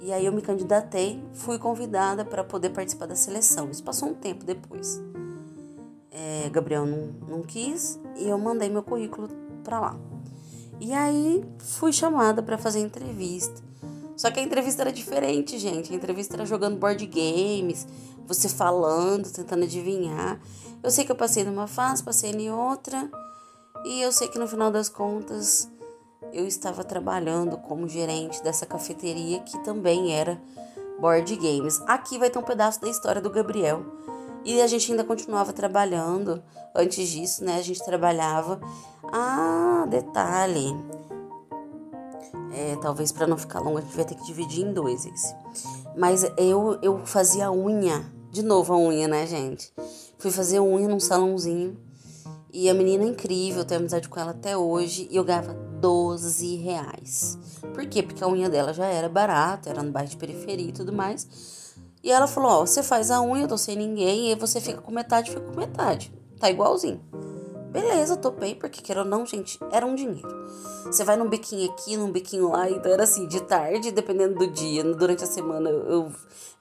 E 0.02 0.12
aí 0.12 0.26
eu 0.26 0.34
me 0.34 0.42
candidatei, 0.42 1.24
fui 1.34 1.58
convidada 1.58 2.26
para 2.26 2.44
poder 2.44 2.72
participar 2.72 3.06
da 3.06 3.16
seleção. 3.16 3.70
Isso 3.70 3.84
passou 3.84 4.10
um 4.10 4.14
tempo 4.14 4.44
depois. 4.44 5.02
É, 6.12 6.50
Gabriel 6.50 6.86
não, 6.86 7.14
não 7.28 7.42
quis 7.42 8.00
e 8.18 8.28
eu 8.28 8.38
mandei 8.38 8.70
meu 8.70 8.84
currículo 8.84 9.30
para 9.64 9.80
lá. 9.80 10.13
E 10.84 10.94
aí 10.94 11.42
fui 11.60 11.94
chamada 11.94 12.44
para 12.44 12.58
fazer 12.58 12.82
entrevista. 12.82 13.64
Só 14.18 14.30
que 14.30 14.42
a 14.42 14.44
entrevista 14.44 14.82
era 14.82 14.92
diferente, 14.92 15.58
gente. 15.58 15.94
A 15.94 15.96
entrevista 15.96 16.36
era 16.36 16.46
jogando 16.46 16.78
board 16.78 17.06
games, 17.06 17.88
você 18.28 18.50
falando, 18.50 19.32
tentando 19.32 19.64
adivinhar. 19.64 20.42
Eu 20.84 20.92
sei 20.92 21.06
que 21.06 21.12
eu 21.14 21.16
passei 21.16 21.46
numa 21.46 21.68
fase, 21.68 22.04
passei 22.04 22.32
em 22.32 22.52
outra. 22.52 23.10
E 23.86 24.02
eu 24.02 24.12
sei 24.12 24.28
que 24.28 24.38
no 24.38 24.46
final 24.46 24.70
das 24.70 24.90
contas 24.90 25.70
eu 26.34 26.46
estava 26.46 26.84
trabalhando 26.84 27.56
como 27.60 27.88
gerente 27.88 28.44
dessa 28.44 28.66
cafeteria 28.66 29.40
que 29.40 29.58
também 29.60 30.14
era 30.14 30.38
board 31.00 31.34
games. 31.38 31.82
Aqui 31.88 32.18
vai 32.18 32.30
ter 32.30 32.40
um 32.40 32.44
pedaço 32.44 32.82
da 32.82 32.90
história 32.90 33.22
do 33.22 33.30
Gabriel. 33.30 33.86
E 34.46 34.62
a 34.62 34.68
gente 34.68 34.92
ainda 34.92 35.04
continuava 35.04 35.54
trabalhando. 35.54 36.44
Antes 36.76 37.10
disso, 37.10 37.44
né? 37.44 37.58
A 37.58 37.62
gente 37.62 37.84
trabalhava. 37.84 38.60
Ah, 39.12 39.86
detalhe. 39.90 40.74
É, 42.56 42.76
talvez 42.82 43.12
para 43.12 43.26
não 43.26 43.38
ficar 43.38 43.60
longo, 43.60 43.78
a 43.78 43.82
gente 43.82 43.96
vai 43.96 44.06
ter 44.06 44.16
que 44.16 44.26
dividir 44.26 44.66
em 44.66 44.74
dois 44.74 45.06
esse. 45.06 45.36
Mas 45.98 46.24
eu, 46.38 46.78
eu 46.82 47.06
fazia 47.06 47.52
unha. 47.52 48.06
De 48.32 48.44
novo 48.44 48.74
a 48.74 48.78
unha, 48.78 49.08
né, 49.08 49.26
gente? 49.28 49.72
Fui 50.18 50.32
fazer 50.32 50.60
unha 50.60 50.88
num 50.88 51.00
salãozinho. 51.00 51.78
E 52.52 52.70
a 52.70 52.74
menina 52.74 53.04
é 53.04 53.08
incrível, 53.08 53.66
tenho 53.66 53.80
amizade 53.80 54.08
com 54.08 54.20
ela 54.20 54.32
até 54.32 54.56
hoje. 54.56 55.08
E 55.10 55.16
eu 55.16 55.24
ganhava 55.24 55.54
12 55.54 56.56
reais. 56.58 57.38
Por 57.74 57.86
quê? 57.88 58.04
Porque 58.04 58.24
a 58.24 58.28
unha 58.28 58.50
dela 58.50 58.74
já 58.74 58.86
era 58.86 59.10
barata, 59.10 59.70
era 59.70 59.82
no 59.82 59.92
bairro 59.92 60.10
de 60.10 60.18
periferia 60.18 60.70
e 60.70 60.72
tudo 60.72 60.94
mais. 60.94 61.63
E 62.04 62.12
ela 62.12 62.28
falou: 62.28 62.52
Ó, 62.52 62.66
você 62.66 62.84
faz 62.84 63.10
a 63.10 63.22
unha, 63.22 63.44
eu 63.44 63.48
tô 63.48 63.58
sem 63.58 63.78
ninguém, 63.78 64.32
e 64.32 64.36
você 64.36 64.60
fica 64.60 64.82
com 64.82 64.92
metade, 64.92 65.32
fica 65.32 65.42
com 65.42 65.58
metade. 65.58 66.14
Tá 66.40 66.50
igualzinho. 66.50 67.02
Beleza, 67.72 68.18
topei, 68.18 68.54
porque 68.54 68.82
queira 68.82 69.02
ou 69.02 69.08
não, 69.08 69.26
gente, 69.26 69.58
era 69.72 69.86
um 69.86 69.96
dinheiro. 69.96 70.30
Você 70.86 71.04
vai 71.04 71.16
num 71.16 71.28
biquinho 71.28 71.72
aqui, 71.72 71.98
num 71.98 72.12
biquinho 72.12 72.52
lá, 72.52 72.70
então 72.70 72.92
era 72.92 73.04
assim, 73.04 73.26
de 73.28 73.42
tarde, 73.42 73.90
dependendo 73.90 74.36
do 74.36 74.48
dia. 74.48 74.84
Durante 74.84 75.24
a 75.24 75.28
semana 75.28 75.70
eu 75.70 76.12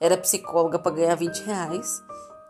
era 0.00 0.16
psicóloga 0.16 0.78
para 0.78 0.94
ganhar 0.94 1.14
20 1.16 1.40
reais, 1.40 2.02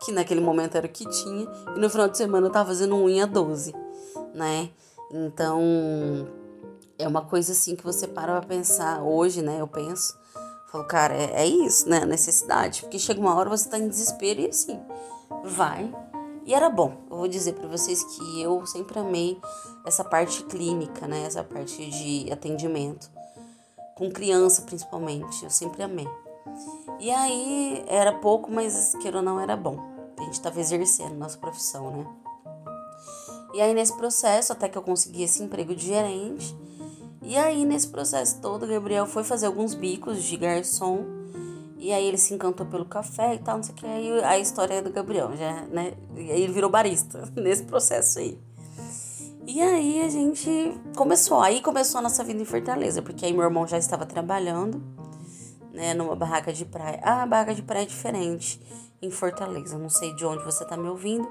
que 0.05 0.11
naquele 0.11 0.39
momento 0.39 0.75
era 0.75 0.85
o 0.85 0.89
que 0.89 1.05
tinha, 1.09 1.45
e 1.75 1.79
no 1.79 1.89
final 1.89 2.07
de 2.07 2.17
semana 2.17 2.47
eu 2.47 2.51
tava 2.51 2.69
fazendo 2.69 2.95
unha 2.95 3.27
12, 3.27 3.73
né? 4.33 4.69
Então, 5.11 5.61
é 6.97 7.07
uma 7.07 7.21
coisa 7.23 7.51
assim 7.51 7.75
que 7.75 7.83
você 7.83 8.07
para 8.07 8.39
pra 8.39 8.47
pensar 8.47 9.01
hoje, 9.01 9.41
né? 9.41 9.59
Eu 9.59 9.67
penso 9.67 10.17
Falou, 10.73 10.87
cara, 10.87 11.13
é, 11.13 11.43
é 11.43 11.45
isso, 11.45 11.87
né? 11.87 11.99
A 11.99 12.05
necessidade. 12.05 12.81
Porque 12.81 12.97
chega 12.97 13.21
uma 13.21 13.35
hora 13.35 13.47
você 13.47 13.69
tá 13.69 13.77
em 13.77 13.87
desespero 13.87 14.41
e 14.41 14.47
assim, 14.47 14.81
vai. 15.43 15.93
E 16.47 16.53
era 16.55 16.67
bom. 16.67 16.97
Eu 17.11 17.17
vou 17.17 17.27
dizer 17.27 17.53
para 17.53 17.67
vocês 17.67 18.03
que 18.03 18.41
eu 18.41 18.65
sempre 18.65 18.97
amei 18.97 19.39
essa 19.85 20.03
parte 20.03 20.41
clínica, 20.45 21.07
né? 21.07 21.27
Essa 21.27 21.43
parte 21.43 21.87
de 21.91 22.33
atendimento. 22.33 23.11
Com 23.95 24.09
criança, 24.09 24.63
principalmente. 24.63 25.43
Eu 25.43 25.51
sempre 25.51 25.83
amei. 25.83 26.09
E 26.99 27.11
aí, 27.11 27.85
era 27.87 28.11
pouco, 28.11 28.51
mas 28.51 28.95
queira 28.99 29.17
ou 29.17 29.23
não, 29.23 29.39
era 29.39 29.55
bom. 29.55 29.77
A 30.17 30.23
gente 30.23 30.41
tava 30.41 30.59
exercendo 30.59 31.13
nossa 31.13 31.37
profissão, 31.37 31.91
né? 31.91 32.07
E 33.53 33.61
aí, 33.61 33.75
nesse 33.75 33.95
processo, 33.95 34.51
até 34.51 34.67
que 34.67 34.77
eu 34.77 34.81
consegui 34.81 35.21
esse 35.21 35.43
emprego 35.43 35.75
de 35.75 35.85
gerente, 35.85 36.57
e 37.23 37.37
aí, 37.37 37.65
nesse 37.65 37.87
processo 37.87 38.41
todo, 38.41 38.67
Gabriel 38.67 39.05
foi 39.05 39.23
fazer 39.23 39.45
alguns 39.45 39.73
bicos 39.73 40.21
de 40.21 40.35
garçom. 40.35 41.05
E 41.77 41.91
aí 41.91 42.05
ele 42.05 42.17
se 42.17 42.33
encantou 42.33 42.65
pelo 42.65 42.85
café 42.85 43.35
e 43.35 43.39
tal, 43.39 43.57
não 43.57 43.63
sei 43.63 43.73
o 43.73 43.77
que. 43.77 43.85
Aí 43.85 44.23
a 44.23 44.39
história 44.39 44.75
é 44.75 44.81
do 44.81 44.89
Gabriel, 44.89 45.35
já, 45.35 45.63
né? 45.63 45.93
E 46.15 46.31
aí 46.31 46.41
ele 46.41 46.53
virou 46.53 46.69
barista 46.69 47.29
nesse 47.35 47.63
processo 47.63 48.19
aí. 48.19 48.37
E 49.45 49.61
aí 49.61 50.01
a 50.01 50.09
gente 50.09 50.49
começou, 50.95 51.41
aí 51.41 51.61
começou 51.61 51.99
a 51.99 52.01
nossa 52.01 52.23
vida 52.23 52.41
em 52.41 52.45
Fortaleza, 52.45 53.01
porque 53.01 53.25
aí 53.25 53.33
meu 53.33 53.43
irmão 53.43 53.67
já 53.67 53.77
estava 53.77 54.05
trabalhando, 54.05 54.81
né, 55.73 55.93
numa 55.93 56.15
barraca 56.15 56.53
de 56.53 56.63
praia. 56.63 56.99
Ah, 57.03 57.23
a 57.23 57.25
barraca 57.25 57.53
de 57.53 57.61
praia 57.61 57.83
é 57.83 57.85
diferente 57.85 58.61
em 59.01 59.11
Fortaleza. 59.11 59.77
Não 59.77 59.89
sei 59.89 60.15
de 60.15 60.25
onde 60.25 60.43
você 60.43 60.63
está 60.63 60.77
me 60.77 60.87
ouvindo, 60.87 61.29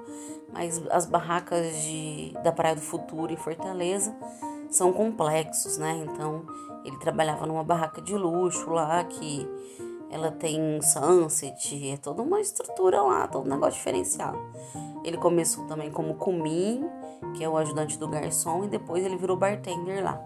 mas 0.53 0.83
as 0.91 1.07
barracas 1.07 1.75
de, 1.83 2.35
da 2.45 2.53
Praia 2.53 2.75
do 2.75 2.83
Futuro 2.83 3.33
em 3.33 3.37
Fortaleza 3.37 4.15
são 4.73 4.93
complexos, 4.93 5.79
né? 5.79 6.05
Então, 6.09 6.45
ele 6.85 6.97
trabalhava 6.99 7.47
numa 7.47 7.63
barraca 7.63 8.01
de 8.01 8.17
luxo 8.17 8.71
lá, 8.71 9.05
que 9.05 9.49
ela 10.11 10.31
tem 10.31 10.81
sunset, 10.83 11.91
é 11.91 11.97
toda 11.97 12.23
uma 12.23 12.41
estrutura 12.41 13.01
lá, 13.01 13.27
todo 13.29 13.47
um 13.47 13.51
negócio 13.51 13.75
diferenciado. 13.75 14.39
Ele 15.05 15.17
começou 15.17 15.65
também 15.67 15.91
como 15.91 16.15
comim, 16.15 16.85
que 17.35 17.45
é 17.45 17.49
o 17.49 17.57
ajudante 17.57 17.99
do 17.99 18.09
garçom, 18.09 18.65
e 18.65 18.69
depois 18.69 19.05
ele 19.05 19.17
virou 19.17 19.37
bartender 19.37 20.03
lá. 20.03 20.21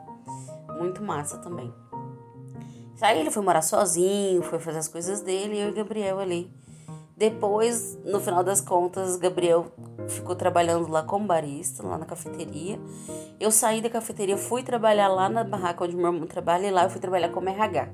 Muito 0.78 1.02
massa 1.02 1.38
também. 1.38 1.72
Aí 3.00 3.20
ele 3.20 3.30
foi 3.30 3.42
morar 3.42 3.62
sozinho, 3.62 4.42
foi 4.42 4.58
fazer 4.58 4.78
as 4.78 4.88
coisas 4.88 5.20
dele, 5.20 5.56
e 5.56 5.60
eu 5.60 5.68
e 5.68 5.72
Gabriel 5.72 6.18
ali 6.18 6.50
depois, 7.16 7.98
no 8.04 8.20
final 8.20 8.44
das 8.44 8.60
contas, 8.60 9.16
Gabriel 9.16 9.72
ficou 10.06 10.36
trabalhando 10.36 10.86
lá 10.90 11.02
como 11.02 11.26
barista, 11.26 11.82
lá 11.82 11.96
na 11.96 12.04
cafeteria. 12.04 12.78
Eu 13.40 13.50
saí 13.50 13.80
da 13.80 13.88
cafeteria, 13.88 14.36
fui 14.36 14.62
trabalhar 14.62 15.08
lá 15.08 15.26
na 15.26 15.42
barraca 15.42 15.82
onde 15.82 15.96
meu 15.96 16.12
irmão 16.12 16.26
trabalha 16.26 16.66
e 16.66 16.70
lá 16.70 16.84
eu 16.84 16.90
fui 16.90 17.00
trabalhar 17.00 17.30
como 17.30 17.48
RH. 17.48 17.88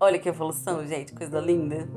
Olha 0.00 0.18
que 0.18 0.28
evolução, 0.28 0.84
gente, 0.84 1.14
coisa 1.14 1.38
linda. 1.38 1.88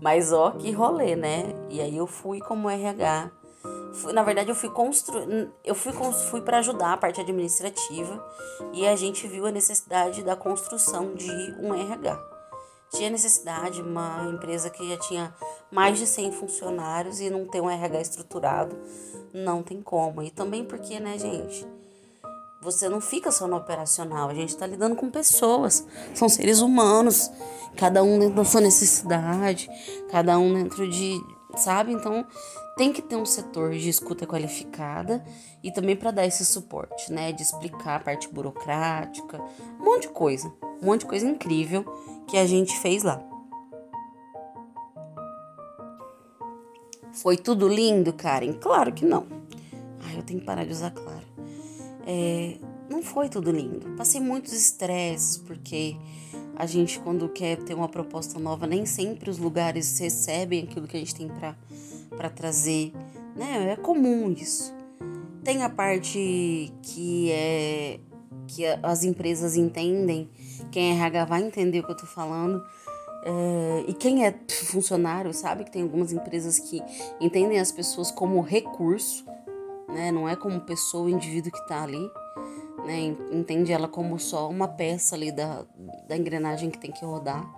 Mas 0.00 0.32
ó, 0.32 0.50
que 0.50 0.72
rolê, 0.72 1.14
né? 1.14 1.54
E 1.70 1.80
aí 1.80 1.96
eu 1.96 2.08
fui 2.08 2.40
como 2.40 2.68
RH. 2.68 3.30
Na 4.12 4.24
verdade, 4.24 4.50
eu 4.50 4.56
fui 4.56 4.70
construir, 4.70 5.48
eu 5.64 5.76
fui, 5.76 5.92
fui 6.28 6.40
para 6.40 6.58
ajudar 6.58 6.94
a 6.94 6.96
parte 6.96 7.20
administrativa 7.20 8.20
e 8.72 8.84
a 8.84 8.96
gente 8.96 9.28
viu 9.28 9.46
a 9.46 9.52
necessidade 9.52 10.24
da 10.24 10.34
construção 10.34 11.14
de 11.14 11.30
um 11.60 11.72
RH 11.72 12.33
tinha 12.94 13.10
necessidade, 13.10 13.82
uma 13.82 14.30
empresa 14.32 14.70
que 14.70 14.88
já 14.88 14.96
tinha 14.96 15.34
mais 15.70 15.98
de 15.98 16.06
100 16.06 16.32
funcionários 16.32 17.20
e 17.20 17.28
não 17.28 17.44
ter 17.46 17.60
um 17.60 17.68
RH 17.68 18.00
estruturado, 18.00 18.76
não 19.32 19.62
tem 19.62 19.82
como. 19.82 20.22
E 20.22 20.30
também 20.30 20.64
porque, 20.64 21.00
né, 21.00 21.18
gente, 21.18 21.66
você 22.62 22.88
não 22.88 23.00
fica 23.00 23.30
só 23.30 23.46
no 23.46 23.56
operacional, 23.56 24.28
a 24.28 24.34
gente 24.34 24.50
está 24.50 24.66
lidando 24.66 24.96
com 24.96 25.10
pessoas, 25.10 25.86
são 26.14 26.28
seres 26.28 26.60
humanos, 26.60 27.30
cada 27.76 28.02
um 28.02 28.18
dentro 28.18 28.36
da 28.36 28.44
sua 28.44 28.60
necessidade, 28.60 29.68
cada 30.10 30.38
um 30.38 30.54
dentro 30.54 30.88
de, 30.88 31.20
sabe? 31.56 31.92
Então 31.92 32.24
tem 32.76 32.92
que 32.92 33.02
ter 33.02 33.16
um 33.16 33.26
setor 33.26 33.72
de 33.72 33.88
escuta 33.88 34.26
qualificada 34.26 35.24
e 35.62 35.70
também 35.70 35.94
para 35.94 36.10
dar 36.10 36.26
esse 36.26 36.44
suporte, 36.44 37.12
né? 37.12 37.32
De 37.32 37.42
explicar 37.42 37.96
a 37.96 38.00
parte 38.00 38.28
burocrática, 38.28 39.40
um 39.80 39.84
monte 39.84 40.02
de 40.02 40.08
coisa, 40.08 40.52
um 40.82 40.86
monte 40.86 41.00
de 41.00 41.06
coisa 41.06 41.26
incrível 41.26 41.84
que 42.26 42.36
a 42.36 42.46
gente 42.46 42.78
fez 42.80 43.02
lá. 43.02 43.22
Foi 47.12 47.36
tudo 47.36 47.68
lindo, 47.68 48.12
Karen? 48.12 48.54
Claro 48.54 48.92
que 48.92 49.04
não. 49.04 49.26
Ai, 50.00 50.18
eu 50.18 50.22
tenho 50.22 50.40
que 50.40 50.46
parar 50.46 50.64
de 50.64 50.72
usar 50.72 50.90
claro. 50.90 51.24
É, 52.06 52.56
não 52.90 53.02
foi 53.02 53.28
tudo 53.28 53.50
lindo. 53.50 53.90
Passei 53.96 54.20
muitos 54.20 54.52
estresses, 54.52 55.36
porque 55.38 55.96
a 56.56 56.66
gente, 56.66 56.98
quando 57.00 57.28
quer 57.28 57.56
ter 57.58 57.74
uma 57.74 57.88
proposta 57.88 58.38
nova, 58.38 58.66
nem 58.66 58.84
sempre 58.84 59.30
os 59.30 59.38
lugares 59.38 59.98
recebem 59.98 60.64
aquilo 60.64 60.86
que 60.86 60.96
a 60.96 61.00
gente 61.00 61.14
tem 61.14 61.28
para 62.10 62.30
trazer. 62.30 62.92
Né? 63.36 63.72
É 63.72 63.76
comum 63.76 64.30
isso. 64.30 64.74
Tem 65.42 65.62
a 65.62 65.68
parte 65.68 66.72
que 66.82 67.30
é 67.30 68.00
que 68.46 68.64
as 68.82 69.04
empresas 69.04 69.56
entendem, 69.56 70.28
quem 70.74 70.90
é 70.90 70.94
RH 70.96 71.24
vai 71.26 71.40
entender 71.40 71.78
o 71.78 71.84
que 71.84 71.92
eu 71.92 71.96
tô 71.96 72.04
falando. 72.04 72.66
É, 73.22 73.84
e 73.86 73.94
quem 73.94 74.26
é 74.26 74.34
funcionário 74.66 75.32
sabe 75.32 75.62
que 75.62 75.70
tem 75.70 75.82
algumas 75.82 76.12
empresas 76.12 76.58
que 76.58 76.82
entendem 77.20 77.60
as 77.60 77.70
pessoas 77.70 78.10
como 78.10 78.40
recurso, 78.40 79.24
né? 79.88 80.10
Não 80.10 80.28
é 80.28 80.34
como 80.34 80.60
pessoa, 80.60 81.08
indivíduo 81.08 81.52
que 81.52 81.60
está 81.60 81.84
ali, 81.84 82.10
né? 82.84 83.14
Entende 83.30 83.72
ela 83.72 83.86
como 83.86 84.18
só 84.18 84.50
uma 84.50 84.66
peça 84.66 85.14
ali 85.14 85.30
da, 85.30 85.64
da 86.08 86.16
engrenagem 86.16 86.70
que 86.70 86.78
tem 86.78 86.90
que 86.90 87.04
rodar. 87.04 87.48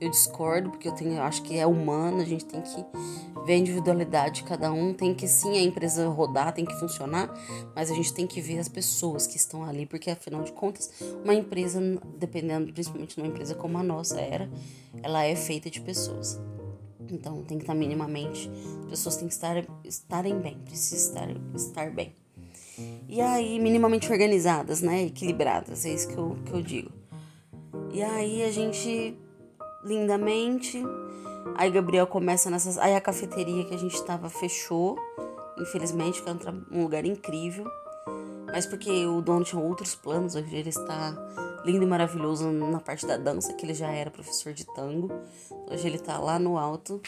Eu 0.00 0.10
discordo, 0.10 0.70
porque 0.70 0.88
eu 0.88 0.92
tenho, 0.92 1.12
eu 1.12 1.22
acho 1.22 1.42
que 1.42 1.56
é 1.56 1.66
humano, 1.66 2.20
a 2.20 2.24
gente 2.24 2.44
tem 2.44 2.60
que 2.60 2.84
ver 3.46 3.54
a 3.54 3.56
individualidade 3.56 4.36
de 4.36 4.44
cada 4.44 4.72
um, 4.72 4.92
tem 4.92 5.14
que 5.14 5.28
sim 5.28 5.56
a 5.56 5.62
empresa 5.62 6.08
rodar, 6.08 6.52
tem 6.52 6.64
que 6.64 6.74
funcionar, 6.78 7.32
mas 7.74 7.90
a 7.90 7.94
gente 7.94 8.12
tem 8.12 8.26
que 8.26 8.40
ver 8.40 8.58
as 8.58 8.68
pessoas 8.68 9.26
que 9.26 9.36
estão 9.36 9.64
ali, 9.64 9.86
porque 9.86 10.10
afinal 10.10 10.42
de 10.42 10.52
contas, 10.52 10.90
uma 11.22 11.34
empresa, 11.34 11.80
dependendo, 12.18 12.72
principalmente 12.72 13.16
numa 13.18 13.28
empresa 13.28 13.54
como 13.54 13.78
a 13.78 13.82
nossa 13.82 14.20
era, 14.20 14.50
ela 15.02 15.24
é 15.24 15.36
feita 15.36 15.70
de 15.70 15.80
pessoas. 15.80 16.40
Então 17.10 17.42
tem 17.44 17.58
que 17.58 17.64
estar 17.64 17.74
minimamente, 17.74 18.50
as 18.84 18.90
pessoas 18.90 19.16
têm 19.16 19.28
que 19.28 19.34
estar 19.34 19.64
estarem 19.84 20.38
bem, 20.38 20.58
precisam 20.64 21.14
estar, 21.14 21.28
estar 21.54 21.90
bem. 21.90 22.14
E 23.08 23.20
aí, 23.20 23.60
minimamente 23.60 24.10
organizadas, 24.10 24.80
né? 24.80 25.04
Equilibradas, 25.04 25.84
é 25.84 25.90
isso 25.90 26.08
que 26.08 26.16
eu, 26.16 26.36
que 26.44 26.52
eu 26.52 26.62
digo. 26.62 26.90
E 27.92 28.02
aí 28.02 28.42
a 28.42 28.50
gente 28.50 29.16
lindamente. 29.84 30.82
Aí 31.56 31.70
Gabriel 31.70 32.06
começa 32.06 32.50
nessas. 32.50 32.78
Aí 32.78 32.94
a 32.94 33.00
cafeteria 33.00 33.64
que 33.64 33.74
a 33.74 33.78
gente 33.78 34.02
tava 34.04 34.28
fechou, 34.28 34.98
infelizmente, 35.58 36.22
que 36.22 36.28
era 36.28 36.54
um 36.70 36.82
lugar 36.82 37.04
incrível. 37.04 37.66
Mas 38.46 38.66
porque 38.66 39.06
o 39.06 39.20
dono 39.20 39.44
tinha 39.44 39.60
outros 39.60 39.94
planos, 39.94 40.36
hoje 40.36 40.54
ele 40.54 40.68
está 40.68 41.12
lindo 41.64 41.82
e 41.82 41.86
maravilhoso 41.86 42.50
na 42.52 42.78
parte 42.78 43.06
da 43.06 43.16
dança, 43.16 43.52
que 43.54 43.66
ele 43.66 43.74
já 43.74 43.90
era 43.90 44.10
professor 44.10 44.52
de 44.52 44.64
tango. 44.74 45.10
Hoje 45.70 45.86
ele 45.86 45.98
tá 45.98 46.18
lá 46.18 46.38
no 46.38 46.56
alto, 46.56 47.00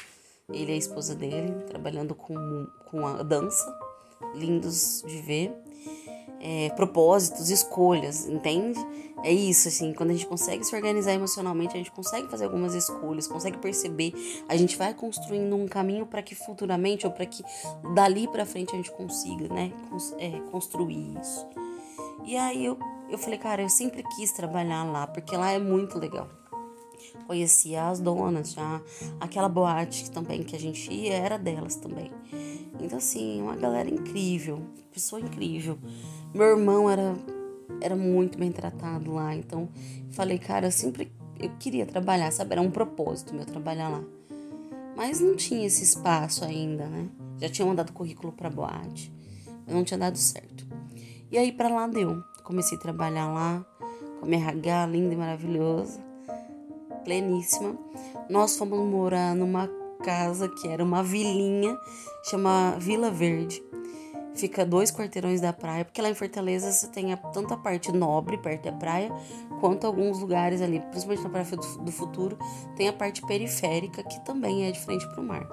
ele 0.48 0.72
e 0.72 0.74
a 0.74 0.78
esposa 0.78 1.14
dele, 1.14 1.52
trabalhando 1.66 2.14
com, 2.14 2.66
com 2.90 3.06
a 3.06 3.22
dança. 3.22 3.64
Lindos 4.34 5.04
de 5.06 5.18
ver. 5.22 5.65
É, 6.40 6.70
propósitos, 6.76 7.50
escolhas, 7.50 8.26
entende? 8.26 8.78
É 9.24 9.32
isso, 9.32 9.68
assim, 9.68 9.94
quando 9.94 10.10
a 10.10 10.12
gente 10.12 10.26
consegue 10.26 10.62
se 10.62 10.76
organizar 10.76 11.12
emocionalmente, 11.12 11.74
a 11.74 11.78
gente 11.78 11.90
consegue 11.90 12.28
fazer 12.28 12.44
algumas 12.44 12.74
escolhas, 12.74 13.26
consegue 13.26 13.56
perceber, 13.58 14.12
a 14.48 14.56
gente 14.56 14.76
vai 14.76 14.92
construindo 14.92 15.56
um 15.56 15.66
caminho 15.66 16.06
para 16.06 16.22
que 16.22 16.34
futuramente 16.34 17.06
ou 17.06 17.12
para 17.12 17.24
que 17.24 17.42
dali 17.94 18.28
para 18.28 18.44
frente 18.44 18.74
a 18.74 18.76
gente 18.76 18.90
consiga, 18.92 19.48
né, 19.52 19.72
é, 20.18 20.38
construir 20.50 21.16
isso. 21.18 21.46
E 22.24 22.36
aí 22.36 22.64
eu, 22.64 22.78
eu 23.08 23.16
falei, 23.16 23.38
cara, 23.38 23.62
eu 23.62 23.68
sempre 23.68 24.02
quis 24.14 24.32
trabalhar 24.32 24.84
lá, 24.84 25.06
porque 25.06 25.36
lá 25.36 25.50
é 25.52 25.58
muito 25.58 25.98
legal. 25.98 26.28
Conhecia 27.26 27.88
as 27.88 28.00
donas 28.00 28.52
já, 28.52 28.80
aquela 29.20 29.48
boate 29.48 30.10
também 30.10 30.42
que 30.42 30.54
a 30.54 30.60
gente 30.60 30.92
ia 30.92 31.14
era 31.14 31.36
delas 31.36 31.76
também. 31.76 32.10
Então, 32.80 32.98
assim, 32.98 33.42
uma 33.42 33.56
galera 33.56 33.88
incrível, 33.88 34.62
pessoa 34.92 35.20
incrível. 35.20 35.78
Meu 36.32 36.46
irmão 36.56 36.88
era 36.88 37.16
era 37.80 37.96
muito 37.96 38.38
bem 38.38 38.52
tratado 38.52 39.12
lá. 39.12 39.34
Então, 39.34 39.68
falei, 40.10 40.38
cara, 40.38 40.68
eu 40.68 40.72
sempre 40.72 41.12
eu 41.38 41.50
queria 41.58 41.84
trabalhar, 41.84 42.30
sabe? 42.30 42.52
Era 42.52 42.62
um 42.62 42.70
propósito 42.70 43.34
meu 43.34 43.44
trabalhar 43.44 43.88
lá. 43.88 44.02
Mas 44.96 45.20
não 45.20 45.36
tinha 45.36 45.66
esse 45.66 45.84
espaço 45.84 46.44
ainda, 46.44 46.86
né? 46.86 47.08
Já 47.38 47.48
tinha 47.48 47.66
mandado 47.66 47.92
currículo 47.92 48.32
para 48.32 48.48
boate, 48.48 49.12
mas 49.66 49.74
não 49.74 49.84
tinha 49.84 49.98
dado 49.98 50.16
certo. 50.16 50.66
E 51.30 51.36
aí 51.36 51.52
para 51.52 51.68
lá 51.68 51.86
deu. 51.86 52.22
Comecei 52.44 52.78
a 52.78 52.80
trabalhar 52.80 53.30
lá 53.30 53.66
com 54.18 54.24
a 54.24 54.28
minha 54.28 54.40
RH 54.40 54.86
linda 54.86 55.12
e 55.12 55.16
maravilhosa, 55.16 56.00
pleníssima. 57.06 57.78
Nós 58.28 58.58
fomos 58.58 58.80
morar 58.80 59.32
numa 59.34 59.70
casa 60.04 60.48
que 60.48 60.66
era 60.66 60.82
uma 60.82 61.02
vilinha, 61.04 61.78
chama 62.28 62.76
Vila 62.78 63.10
Verde 63.10 63.62
fica 64.36 64.64
dois 64.64 64.90
quarteirões 64.92 65.40
da 65.40 65.52
praia, 65.52 65.84
porque 65.84 66.00
lá 66.00 66.10
em 66.10 66.14
Fortaleza 66.14 66.70
você 66.70 66.86
tem 66.88 67.12
a, 67.12 67.16
tanto 67.16 67.54
a 67.54 67.56
parte 67.56 67.90
nobre, 67.90 68.36
perto 68.38 68.64
da 68.64 68.72
praia, 68.72 69.10
quanto 69.60 69.86
alguns 69.86 70.20
lugares 70.20 70.60
ali, 70.60 70.80
principalmente 70.80 71.24
na 71.24 71.30
Praia 71.30 71.46
do, 71.46 71.92
Futuro, 71.92 72.38
tem 72.76 72.88
a 72.88 72.92
parte 72.92 73.22
periférica, 73.26 74.02
que 74.02 74.20
também 74.24 74.66
é 74.66 74.70
de 74.70 74.78
frente 74.78 75.06
para 75.08 75.20
o 75.20 75.24
mar. 75.24 75.48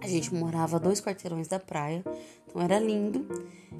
A 0.00 0.06
gente 0.06 0.32
morava 0.34 0.78
dois 0.78 1.00
quarteirões 1.00 1.48
da 1.48 1.58
praia, 1.58 2.04
então 2.52 2.62
era 2.62 2.78
lindo. 2.78 3.26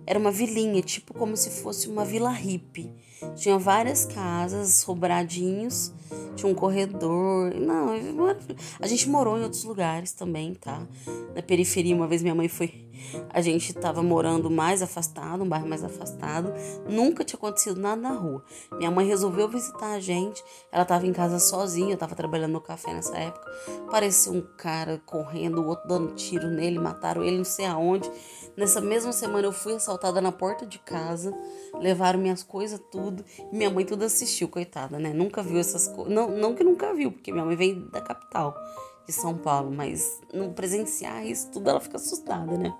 Era 0.06 0.18
uma 0.18 0.32
vilinha, 0.32 0.82
tipo 0.82 1.14
como 1.14 1.36
se 1.36 1.50
fosse 1.62 1.88
uma 1.88 2.04
vila 2.04 2.30
hippie. 2.30 2.90
Tinha 3.36 3.56
várias 3.56 4.04
casas, 4.04 4.74
sobradinhos, 4.76 5.92
tinha 6.34 6.50
um 6.50 6.54
corredor. 6.54 7.54
Não, 7.54 7.90
a 8.80 8.86
gente 8.86 9.08
morou 9.08 9.38
em 9.38 9.42
outros 9.44 9.62
lugares 9.62 10.12
também, 10.12 10.54
tá? 10.54 10.84
Na 11.36 11.42
periferia, 11.42 11.94
uma 11.94 12.08
vez 12.08 12.20
minha 12.20 12.34
mãe 12.34 12.48
foi 12.48 12.90
a 13.30 13.40
gente 13.40 13.70
estava 13.70 14.02
morando 14.02 14.50
mais 14.50 14.82
afastado, 14.82 15.42
um 15.42 15.48
bairro 15.48 15.68
mais 15.68 15.82
afastado. 15.84 16.52
Nunca 16.88 17.24
tinha 17.24 17.38
acontecido 17.38 17.80
nada 17.80 18.00
na 18.00 18.12
rua. 18.12 18.44
Minha 18.72 18.90
mãe 18.90 19.06
resolveu 19.06 19.48
visitar 19.48 19.92
a 19.92 20.00
gente. 20.00 20.42
Ela 20.70 20.82
estava 20.82 21.06
em 21.06 21.12
casa 21.12 21.38
sozinha, 21.38 21.90
eu 21.90 21.94
estava 21.94 22.14
trabalhando 22.14 22.52
no 22.52 22.60
café 22.60 22.92
nessa 22.92 23.16
época. 23.16 23.50
Parecia 23.90 24.32
um 24.32 24.42
cara 24.56 25.00
correndo, 25.04 25.62
o 25.62 25.66
outro 25.66 25.88
dando 25.88 26.14
tiro 26.14 26.48
nele, 26.48 26.78
mataram 26.78 27.22
ele 27.22 27.38
não 27.38 27.44
sei 27.44 27.66
aonde. 27.66 28.10
Nessa 28.56 28.80
mesma 28.80 29.12
semana 29.12 29.46
eu 29.46 29.52
fui 29.52 29.74
assaltada 29.74 30.20
na 30.20 30.30
porta 30.30 30.66
de 30.66 30.78
casa, 30.78 31.34
levaram 31.80 32.18
minhas 32.18 32.42
coisas 32.42 32.80
tudo. 32.90 33.24
E 33.50 33.56
minha 33.56 33.70
mãe 33.70 33.84
tudo 33.84 34.04
assistiu, 34.04 34.48
coitada, 34.48 34.98
né? 34.98 35.12
Nunca 35.12 35.42
viu 35.42 35.58
essas 35.58 35.88
coisas. 35.88 36.12
Não, 36.12 36.30
não 36.30 36.54
que 36.54 36.62
nunca 36.62 36.92
viu, 36.94 37.12
porque 37.12 37.32
minha 37.32 37.44
mãe 37.44 37.56
vem 37.56 37.88
da 37.88 38.00
capital 38.00 38.54
de 39.06 39.12
São 39.12 39.36
Paulo, 39.36 39.70
mas 39.70 40.20
no 40.32 40.52
presenciar 40.52 41.26
isso 41.26 41.50
tudo 41.50 41.70
ela 41.70 41.80
fica 41.80 41.96
assustada, 41.96 42.56
né? 42.56 42.74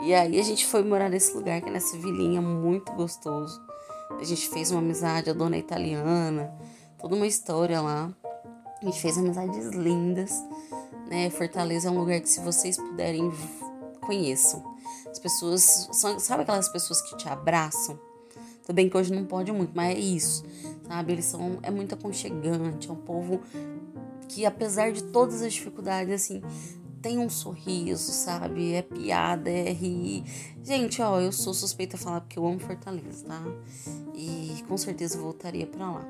E 0.00 0.14
aí 0.14 0.38
a 0.38 0.42
gente 0.42 0.64
foi 0.64 0.82
morar 0.82 1.08
nesse 1.08 1.34
lugar, 1.34 1.60
que 1.60 1.68
é 1.68 1.72
nessa 1.72 1.96
vilinha 1.96 2.40
muito 2.40 2.92
gostoso. 2.92 3.60
A 4.18 4.24
gente 4.24 4.48
fez 4.48 4.70
uma 4.70 4.80
amizade, 4.80 5.28
a 5.28 5.32
dona 5.32 5.56
é 5.56 5.58
italiana, 5.58 6.52
toda 6.98 7.16
uma 7.16 7.26
história 7.26 7.80
lá. 7.80 8.10
A 8.80 8.84
gente 8.84 9.00
fez 9.00 9.18
amizades 9.18 9.66
lindas, 9.68 10.32
né? 11.08 11.28
Fortaleza 11.30 11.88
é 11.88 11.90
um 11.90 11.98
lugar 11.98 12.20
que 12.20 12.28
se 12.28 12.40
vocês 12.40 12.76
puderem 12.76 13.30
conheçam. 14.00 14.62
As 15.10 15.18
pessoas 15.18 15.88
são, 15.92 16.18
sabe 16.18 16.42
aquelas 16.42 16.68
pessoas 16.68 17.02
que 17.02 17.16
te 17.16 17.28
abraçam? 17.28 17.98
Tudo 18.62 18.74
bem 18.74 18.88
que 18.88 18.96
hoje 18.96 19.12
não 19.12 19.24
pode 19.24 19.50
muito, 19.50 19.72
mas 19.74 19.96
é 19.96 19.98
isso, 19.98 20.44
sabe? 20.86 21.12
Eles 21.12 21.24
são 21.24 21.58
é 21.62 21.70
muito 21.70 21.94
aconchegante, 21.94 22.88
é 22.88 22.92
um 22.92 22.96
povo 22.96 23.40
que 24.28 24.44
apesar 24.44 24.92
de 24.92 25.02
todas 25.04 25.42
as 25.42 25.54
dificuldades, 25.54 26.12
assim, 26.12 26.42
tem 27.00 27.18
um 27.18 27.30
sorriso, 27.30 28.12
sabe? 28.12 28.74
É 28.74 28.82
piada, 28.82 29.50
é 29.50 29.72
rir. 29.72 30.24
Gente, 30.62 31.00
ó, 31.00 31.20
eu 31.20 31.32
sou 31.32 31.54
suspeita 31.54 31.96
a 31.96 31.98
falar 31.98 32.20
porque 32.20 32.38
eu 32.38 32.46
amo 32.46 32.58
Fortaleza, 32.58 33.24
tá? 33.26 33.42
E 34.14 34.62
com 34.68 34.76
certeza 34.76 35.18
voltaria 35.18 35.66
para 35.66 35.90
lá. 35.90 36.08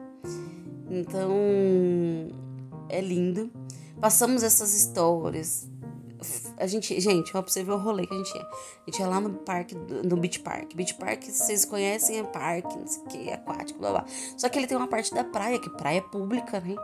Então, 0.90 1.32
é 2.88 3.00
lindo. 3.00 3.50
Passamos 4.00 4.42
essas 4.42 4.74
histórias, 4.74 5.68
a 6.56 6.66
gente, 6.66 6.98
gente, 7.00 7.36
ó, 7.36 7.42
pra 7.42 7.50
você 7.50 7.62
ver 7.62 7.72
o 7.72 7.78
rolê 7.78 8.06
que 8.06 8.14
a 8.14 8.16
gente 8.16 8.34
ia. 8.34 8.42
A 8.42 8.90
gente 8.90 9.00
ia 9.00 9.06
lá 9.06 9.20
no 9.20 9.30
parque, 9.30 9.74
no 9.74 10.16
Beach 10.16 10.40
Park. 10.40 10.74
Beach 10.74 10.94
Park, 10.94 11.24
vocês 11.24 11.64
conhecem, 11.64 12.18
é 12.18 12.22
parque, 12.24 12.76
não 12.76 12.86
sei 12.86 13.02
o 13.02 13.06
que, 13.06 13.30
aquático, 13.30 13.78
blá 13.78 13.90
blá. 13.90 14.04
Só 14.36 14.48
que 14.48 14.58
ele 14.58 14.66
tem 14.66 14.76
uma 14.76 14.88
parte 14.88 15.14
da 15.14 15.24
praia, 15.24 15.58
que 15.58 15.70
praia 15.70 15.98
é 15.98 16.00
pública, 16.00 16.60
né? 16.60 16.74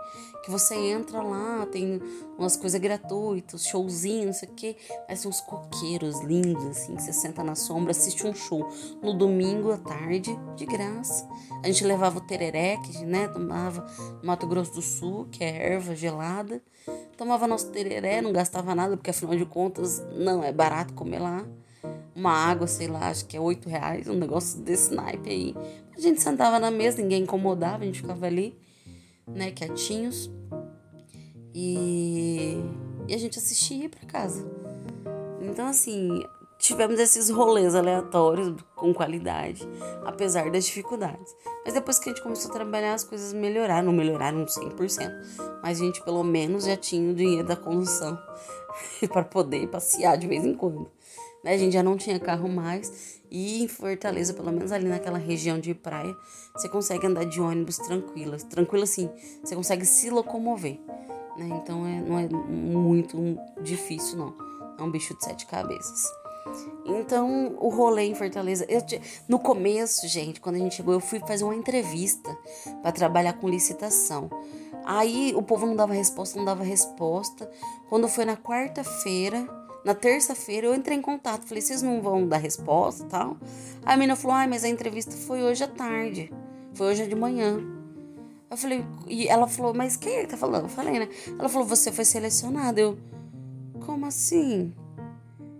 Que 0.45 0.51
você 0.51 0.75
entra 0.75 1.23
lá, 1.23 1.67
tem 1.67 2.01
umas 2.39 2.57
coisas 2.57 2.81
gratuitas, 2.81 3.67
showzinho, 3.67 4.27
não 4.27 4.33
sei 4.33 4.49
o 4.49 4.53
que. 4.53 4.77
Mas 5.09 5.23
tem 5.23 5.31
uns 5.31 5.41
coqueiros 5.41 6.21
lindos, 6.21 6.65
assim, 6.67 6.95
que 6.95 7.03
você 7.03 7.13
senta 7.13 7.43
na 7.43 7.55
sombra, 7.55 7.91
assiste 7.91 8.27
um 8.27 8.35
show 8.35 8.69
no 9.03 9.15
domingo 9.15 9.73
à 9.73 9.79
tarde, 9.79 10.39
de 10.57 10.67
graça. 10.67 11.29
A 11.63 11.67
gente 11.67 11.85
levava 11.85 12.19
o 12.19 12.21
tereré, 12.21 12.77
que, 12.79 13.05
né, 13.05 13.29
tomava 13.29 13.87
no 14.21 14.27
Mato 14.27 14.47
Grosso 14.47 14.75
do 14.75 14.83
Sul, 14.83 15.27
que 15.31 15.43
é 15.43 15.73
erva 15.73 15.95
gelada. 15.95 16.63
Tomava 17.17 17.47
nosso 17.47 17.71
tereré, 17.71 18.21
não 18.21 18.33
gastava 18.33 18.75
nada, 18.75 18.97
porque 18.97 19.11
afinal 19.11 19.37
de 19.37 19.47
contas, 19.47 20.05
não, 20.17 20.43
é 20.43 20.53
barato 20.53 20.95
comer 20.95 21.21
lá. 21.21 21.47
Uma 22.15 22.33
água, 22.33 22.67
sei 22.67 22.89
lá, 22.89 23.09
acho 23.09 23.27
que 23.27 23.37
é 23.37 23.41
oito 23.41 23.69
reais, 23.69 24.09
um 24.09 24.15
negócio 24.15 24.61
desse 24.61 24.95
naipe 24.95 25.31
aí. 25.31 25.55
A 25.97 26.01
gente 26.01 26.21
sentava 26.21 26.59
na 26.59 26.71
mesa, 26.71 27.01
ninguém 27.01 27.23
incomodava, 27.23 27.83
a 27.83 27.87
gente 27.87 28.01
ficava 28.01 28.27
ali, 28.27 28.57
né, 29.27 29.51
quietinhos. 29.51 30.31
E, 31.55 32.59
e 33.07 33.15
a 33.15 33.19
gente 33.19 33.39
assistia 33.39 33.77
e 33.77 33.83
ia 33.83 33.89
pra 33.89 34.05
casa. 34.07 34.45
Então, 35.41 35.69
assim, 35.69 36.25
tivemos 36.65 36.99
esses 36.99 37.29
rolês 37.29 37.75
aleatórios 37.75 38.55
com 38.75 38.95
qualidade, 38.95 39.69
apesar 40.03 40.51
das 40.51 40.65
dificuldades. 40.65 41.37
Mas 41.63 41.75
depois 41.75 41.99
que 41.99 42.09
a 42.09 42.13
gente 42.13 42.23
começou 42.23 42.51
a 42.51 42.55
trabalhar, 42.55 42.95
as 42.95 43.05
coisas 43.05 43.35
melhoraram. 43.35 43.87
Não 43.87 43.93
melhoraram 43.93 44.47
100%, 44.47 45.61
mas 45.63 45.79
a 45.79 45.85
gente 45.85 46.03
pelo 46.03 46.25
menos 46.25 46.65
já 46.65 46.75
tinha 46.75 47.13
o 47.13 47.15
dinheiro 47.15 47.47
da 47.47 47.55
condução 47.55 48.19
para 49.13 49.25
poder 49.25 49.69
passear 49.69 50.17
de 50.17 50.27
vez 50.27 50.43
em 50.43 50.55
quando. 50.55 50.91
Né? 51.43 51.53
A 51.53 51.59
gente 51.59 51.75
já 51.75 51.83
não 51.83 51.99
tinha 51.99 52.19
carro 52.19 52.49
mais 52.49 53.21
e 53.31 53.63
em 53.63 53.69
Fortaleza, 53.69 54.33
pelo 54.33 54.51
menos 54.51 54.73
ali 54.73 54.89
naquela 54.89 55.19
região 55.19 55.61
de 55.61 55.75
praia, 55.75 56.17
você 56.57 56.67
consegue 56.67 57.07
andar 57.07 57.25
de 57.25 57.43
ônibus 57.43 57.77
tranquila. 57.77 58.39
Tranquilo 58.39 58.85
assim, 58.85 59.11
você 59.43 59.55
consegue 59.55 59.85
se 59.85 60.09
locomover. 60.09 60.81
Né? 61.37 61.61
Então 61.63 61.87
é, 61.87 62.01
não 62.01 62.19
é 62.19 62.27
muito 62.27 63.19
difícil, 63.61 64.17
não. 64.17 64.35
É 64.79 64.83
um 64.83 64.91
bicho 64.91 65.15
de 65.15 65.23
sete 65.23 65.45
cabeças. 65.45 66.24
Então, 66.85 67.57
o 67.59 67.69
rolê 67.69 68.05
em 68.05 68.15
Fortaleza. 68.15 68.67
Eu, 68.69 68.83
no 69.29 69.39
começo, 69.39 70.07
gente, 70.07 70.41
quando 70.41 70.57
a 70.57 70.59
gente 70.59 70.77
chegou, 70.77 70.95
eu 70.95 71.01
fui 71.01 71.21
fazer 71.21 71.45
uma 71.45 71.55
entrevista 71.55 72.37
para 72.83 72.93
trabalhar 72.93 73.33
com 73.35 73.49
licitação. 73.49 74.31
Aí 74.85 75.33
o 75.35 75.43
povo 75.43 75.65
não 75.65 75.75
dava 75.75 75.95
resposta, 75.95 76.37
não 76.39 76.45
dava 76.45 76.63
resposta. 76.63 77.51
Quando 77.89 78.07
foi 78.09 78.25
na 78.27 78.37
quarta-feira, 78.37 79.49
na 79.85 79.95
terça-feira, 79.95 80.67
eu 80.67 80.75
entrei 80.75 80.99
em 80.99 81.03
contato. 81.03 81.47
Falei, 81.47 81.63
vocês 81.63 81.81
não 81.81 82.03
vão 82.03 82.29
dar 82.29 82.37
resposta 82.37 83.05
tal? 83.07 83.37
Aí 83.85 83.95
a 83.95 83.97
menina 83.97 84.17
falou, 84.17 84.37
ai, 84.37 84.47
mas 84.47 84.65
a 84.65 84.69
entrevista 84.69 85.13
foi 85.13 85.43
hoje 85.43 85.65
à 85.65 85.69
tarde. 85.69 86.31
Foi 86.75 86.89
hoje 86.89 87.07
de 87.07 87.15
manhã. 87.15 87.63
Eu 88.51 88.57
falei, 88.57 88.85
e 89.09 89.27
ela 89.27 89.47
falou, 89.47 89.73
mas 89.73 89.97
quem 89.97 90.17
é 90.17 90.21
que 90.23 90.29
tá 90.29 90.37
falando? 90.37 90.65
Eu 90.65 90.69
falei, 90.69 90.99
né? 90.99 91.09
Ela 91.39 91.49
falou, 91.49 91.67
você 91.67 91.91
foi 91.91 92.05
selecionada. 92.05 92.81
Eu, 92.81 92.99
como 93.87 94.05
assim? 94.07 94.73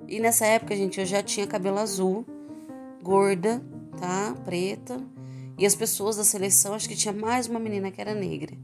E 0.07 0.21
nessa 0.21 0.47
época, 0.47 0.77
gente, 0.77 1.01
eu 1.01 1.07
já 1.07 1.23
tinha 1.23 1.47
cabelo 1.47 1.79
azul, 1.79 2.25
gorda, 3.03 3.63
tá? 3.99 4.35
Preta. 4.45 5.01
E 5.57 5.65
as 5.65 5.75
pessoas 5.75 6.17
da 6.17 6.25
seleção, 6.25 6.75
acho 6.75 6.89
que 6.89 6.97
tinha 6.97 7.15
mais 7.15 7.47
uma 7.47 7.59
menina 7.59 7.91
que 7.91 8.01
era 8.01 8.15
negra. 8.15 8.55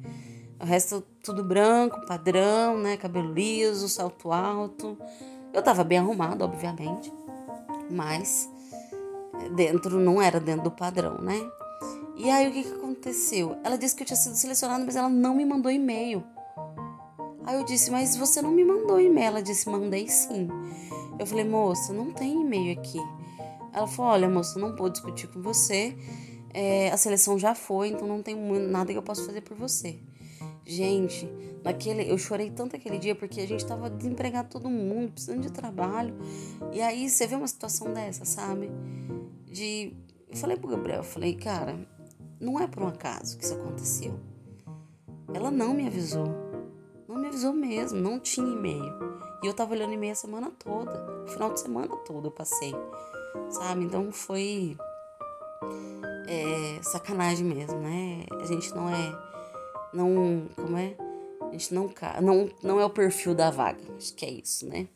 O 0.60 0.64
resto 0.64 1.02
tudo 1.22 1.42
branco, 1.42 2.04
padrão, 2.06 2.76
né? 2.76 2.96
Cabelo 2.96 3.32
liso, 3.32 3.88
salto 3.88 4.32
alto. 4.32 4.98
Eu 5.52 5.62
tava 5.62 5.82
bem 5.82 5.98
arrumada, 5.98 6.44
obviamente. 6.44 7.12
Mas 7.90 8.48
dentro 9.54 9.98
não 9.98 10.20
era 10.20 10.38
dentro 10.38 10.64
do 10.64 10.70
padrão, 10.70 11.18
né? 11.18 11.40
E 12.16 12.28
aí 12.28 12.48
o 12.48 12.52
que, 12.52 12.64
que 12.64 12.74
aconteceu? 12.74 13.56
Ela 13.64 13.78
disse 13.78 13.96
que 13.96 14.02
eu 14.02 14.06
tinha 14.06 14.16
sido 14.16 14.34
selecionada, 14.34 14.84
mas 14.84 14.96
ela 14.96 15.08
não 15.08 15.34
me 15.34 15.44
mandou 15.44 15.72
e-mail. 15.72 16.22
Aí 17.46 17.56
eu 17.56 17.64
disse, 17.64 17.90
mas 17.90 18.14
você 18.14 18.42
não 18.42 18.50
me 18.50 18.62
mandou 18.62 19.00
e-mail. 19.00 19.28
Ela 19.28 19.42
disse, 19.42 19.68
mandei 19.68 20.06
sim. 20.08 20.48
Eu 21.20 21.26
falei, 21.26 21.44
moça, 21.44 21.92
não 21.92 22.10
tem 22.10 22.40
e-mail 22.40 22.72
aqui. 22.80 22.98
Ela 23.74 23.86
falou, 23.86 24.12
olha, 24.12 24.26
moça, 24.26 24.58
não 24.58 24.74
vou 24.74 24.88
discutir 24.88 25.26
com 25.28 25.42
você. 25.42 25.94
É, 26.54 26.90
a 26.90 26.96
seleção 26.96 27.38
já 27.38 27.54
foi, 27.54 27.88
então 27.88 28.08
não 28.08 28.22
tem 28.22 28.34
nada 28.34 28.90
que 28.90 28.96
eu 28.96 29.02
possa 29.02 29.22
fazer 29.26 29.42
por 29.42 29.54
você. 29.54 29.98
Gente, 30.64 31.30
naquele, 31.62 32.10
eu 32.10 32.16
chorei 32.16 32.50
tanto 32.50 32.74
aquele 32.74 32.98
dia 32.98 33.14
porque 33.14 33.38
a 33.38 33.46
gente 33.46 33.66
tava 33.66 33.90
desempregado 33.90 34.48
todo 34.48 34.70
mundo, 34.70 35.12
precisando 35.12 35.42
de 35.42 35.52
trabalho. 35.52 36.16
E 36.72 36.80
aí 36.80 37.06
você 37.10 37.26
vê 37.26 37.34
uma 37.34 37.46
situação 37.46 37.92
dessa, 37.92 38.24
sabe? 38.24 38.70
De. 39.44 39.92
Eu 40.26 40.36
falei 40.38 40.56
pro 40.56 40.70
Gabriel, 40.70 41.00
eu 41.00 41.04
falei, 41.04 41.34
cara, 41.34 41.78
não 42.40 42.58
é 42.58 42.66
por 42.66 42.82
um 42.82 42.88
acaso 42.88 43.36
que 43.36 43.44
isso 43.44 43.52
aconteceu. 43.52 44.18
Ela 45.34 45.50
não 45.50 45.74
me 45.74 45.86
avisou. 45.86 46.49
Não 47.10 47.18
me 47.18 47.26
avisou 47.26 47.52
mesmo, 47.52 47.98
não 47.98 48.20
tinha 48.20 48.46
e-mail. 48.46 48.94
E 49.42 49.46
eu 49.48 49.52
tava 49.52 49.72
olhando 49.72 49.92
e-mail 49.92 50.12
a 50.12 50.14
semana 50.14 50.52
toda. 50.56 51.24
O 51.24 51.26
final 51.26 51.52
de 51.52 51.58
semana 51.58 51.88
todo 52.06 52.28
eu 52.28 52.30
passei. 52.30 52.72
Sabe? 53.50 53.84
Então 53.84 54.12
foi. 54.12 54.76
É, 56.28 56.80
sacanagem 56.84 57.44
mesmo, 57.44 57.80
né? 57.80 58.26
A 58.40 58.44
gente 58.44 58.72
não 58.72 58.88
é. 58.88 59.12
Não. 59.92 60.46
Como 60.54 60.78
é? 60.78 60.94
A 61.48 61.50
gente 61.50 61.74
não, 61.74 61.90
não, 62.22 62.48
não 62.62 62.80
é 62.80 62.84
o 62.84 62.90
perfil 62.90 63.34
da 63.34 63.50
vaga. 63.50 63.82
Acho 63.96 64.14
que 64.14 64.24
é 64.24 64.30
isso, 64.30 64.68
né? 64.68 64.86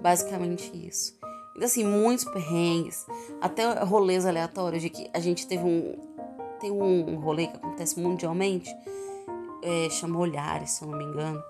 Basicamente 0.00 0.70
isso. 0.86 1.18
Então, 1.56 1.66
assim, 1.66 1.82
muitos 1.82 2.24
perrengues, 2.26 3.04
até 3.40 3.82
rolês 3.82 4.24
aleatórios 4.24 4.80
de 4.80 4.88
que 4.88 5.10
a 5.12 5.18
gente 5.18 5.48
teve 5.48 5.64
um. 5.64 5.98
Tem 6.60 6.70
um 6.70 7.16
rolê 7.16 7.48
que 7.48 7.56
acontece 7.56 7.98
mundialmente, 7.98 8.72
é, 9.64 9.90
chama 9.90 10.18
Olhares, 10.18 10.72
se 10.72 10.84
eu 10.84 10.88
não 10.88 10.98
me 10.98 11.04
engano, 11.04 11.42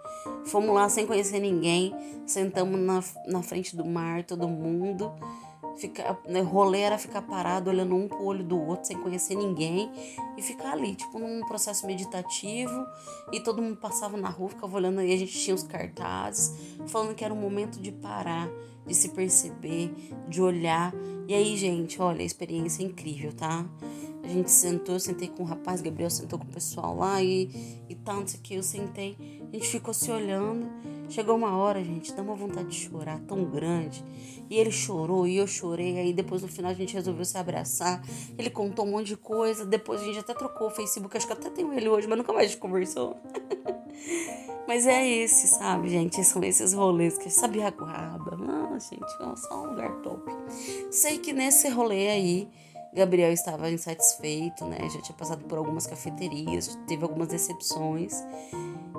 Fomos 0.46 0.74
lá 0.74 0.88
sem 0.88 1.06
conhecer 1.06 1.40
ninguém, 1.40 1.94
sentamos 2.26 2.78
na, 2.78 3.02
na 3.26 3.42
frente 3.42 3.76
do 3.76 3.84
mar, 3.84 4.24
todo 4.24 4.48
mundo. 4.48 5.12
Ficar, 5.76 6.20
né, 6.28 6.40
rolê 6.40 6.80
era 6.80 6.96
ficar 6.96 7.22
parado 7.22 7.68
olhando 7.68 7.96
um 7.96 8.06
pro 8.06 8.22
olho 8.22 8.44
do 8.44 8.56
outro 8.60 8.86
sem 8.86 8.96
conhecer 8.96 9.34
ninguém 9.34 9.90
e 10.36 10.42
ficar 10.42 10.72
ali, 10.72 10.94
tipo, 10.94 11.18
num 11.18 11.40
processo 11.46 11.84
meditativo. 11.86 12.86
E 13.32 13.40
todo 13.40 13.60
mundo 13.60 13.76
passava 13.76 14.16
na 14.16 14.28
rua, 14.28 14.50
ficava 14.50 14.76
olhando 14.76 15.02
e 15.02 15.12
a 15.12 15.16
gente 15.16 15.32
tinha 15.32 15.54
os 15.54 15.64
cartazes, 15.64 16.54
falando 16.86 17.14
que 17.14 17.24
era 17.24 17.34
um 17.34 17.40
momento 17.40 17.80
de 17.80 17.90
parar, 17.90 18.48
de 18.86 18.94
se 18.94 19.08
perceber, 19.08 19.92
de 20.28 20.40
olhar. 20.40 20.94
E 21.26 21.34
aí, 21.34 21.56
gente, 21.56 22.00
olha, 22.00 22.20
a 22.20 22.24
experiência 22.24 22.82
é 22.82 22.86
incrível, 22.86 23.32
tá? 23.32 23.66
A 24.24 24.28
gente 24.28 24.50
sentou, 24.50 24.94
eu 24.94 25.00
sentei 25.00 25.28
com 25.28 25.42
o 25.42 25.46
rapaz, 25.46 25.82
Gabriel 25.82 26.08
sentou 26.08 26.38
com 26.38 26.46
o 26.46 26.48
pessoal 26.48 26.96
lá 26.96 27.22
e, 27.22 27.82
e 27.88 27.94
tal, 27.94 28.20
não 28.20 28.26
sei 28.26 28.40
o 28.40 28.42
que, 28.42 28.54
eu 28.54 28.62
sentei. 28.62 29.16
A 29.52 29.54
gente 29.54 29.68
ficou 29.68 29.92
se 29.92 30.10
olhando. 30.10 30.66
Chegou 31.10 31.36
uma 31.36 31.54
hora, 31.56 31.84
gente, 31.84 32.14
dá 32.14 32.22
uma 32.22 32.34
vontade 32.34 32.68
de 32.68 32.76
chorar 32.76 33.20
tão 33.20 33.44
grande. 33.44 34.02
E 34.48 34.56
ele 34.56 34.72
chorou 34.72 35.26
e 35.26 35.36
eu 35.36 35.46
chorei. 35.46 35.98
Aí 35.98 36.12
depois 36.14 36.40
no 36.40 36.48
final 36.48 36.70
a 36.70 36.74
gente 36.74 36.94
resolveu 36.94 37.24
se 37.24 37.36
abraçar. 37.36 38.02
Ele 38.38 38.48
contou 38.48 38.86
um 38.86 38.92
monte 38.92 39.08
de 39.08 39.16
coisa. 39.16 39.66
Depois 39.66 40.00
a 40.00 40.04
gente 40.04 40.18
até 40.18 40.32
trocou 40.32 40.68
o 40.68 40.70
Facebook. 40.70 41.14
Acho 41.14 41.26
que 41.26 41.32
até 41.34 41.50
tenho 41.50 41.72
ele 41.74 41.88
hoje, 41.88 42.08
mas 42.08 42.16
nunca 42.16 42.32
mais 42.32 42.54
a 42.54 42.56
conversou. 42.56 43.16
mas 44.66 44.86
é 44.86 45.06
esse, 45.06 45.46
sabe, 45.48 45.90
gente? 45.90 46.24
São 46.24 46.42
esses 46.42 46.72
rolês 46.72 47.18
que 47.18 47.28
sabia 47.28 47.70
guarda. 47.70 48.36
Nossa, 48.36 48.94
gente, 48.94 49.04
é 49.04 49.36
só 49.36 49.62
um 49.62 49.70
lugar 49.70 49.92
top. 50.00 50.22
Sei 50.90 51.18
que 51.18 51.34
nesse 51.34 51.68
rolê 51.68 52.08
aí 52.08 52.48
Gabriel 52.94 53.32
estava 53.32 53.70
insatisfeito, 53.70 54.64
né? 54.66 54.78
Já 54.88 55.00
tinha 55.00 55.16
passado 55.16 55.44
por 55.44 55.58
algumas 55.58 55.86
cafeterias, 55.86 56.78
teve 56.86 57.02
algumas 57.02 57.28
decepções. 57.28 58.22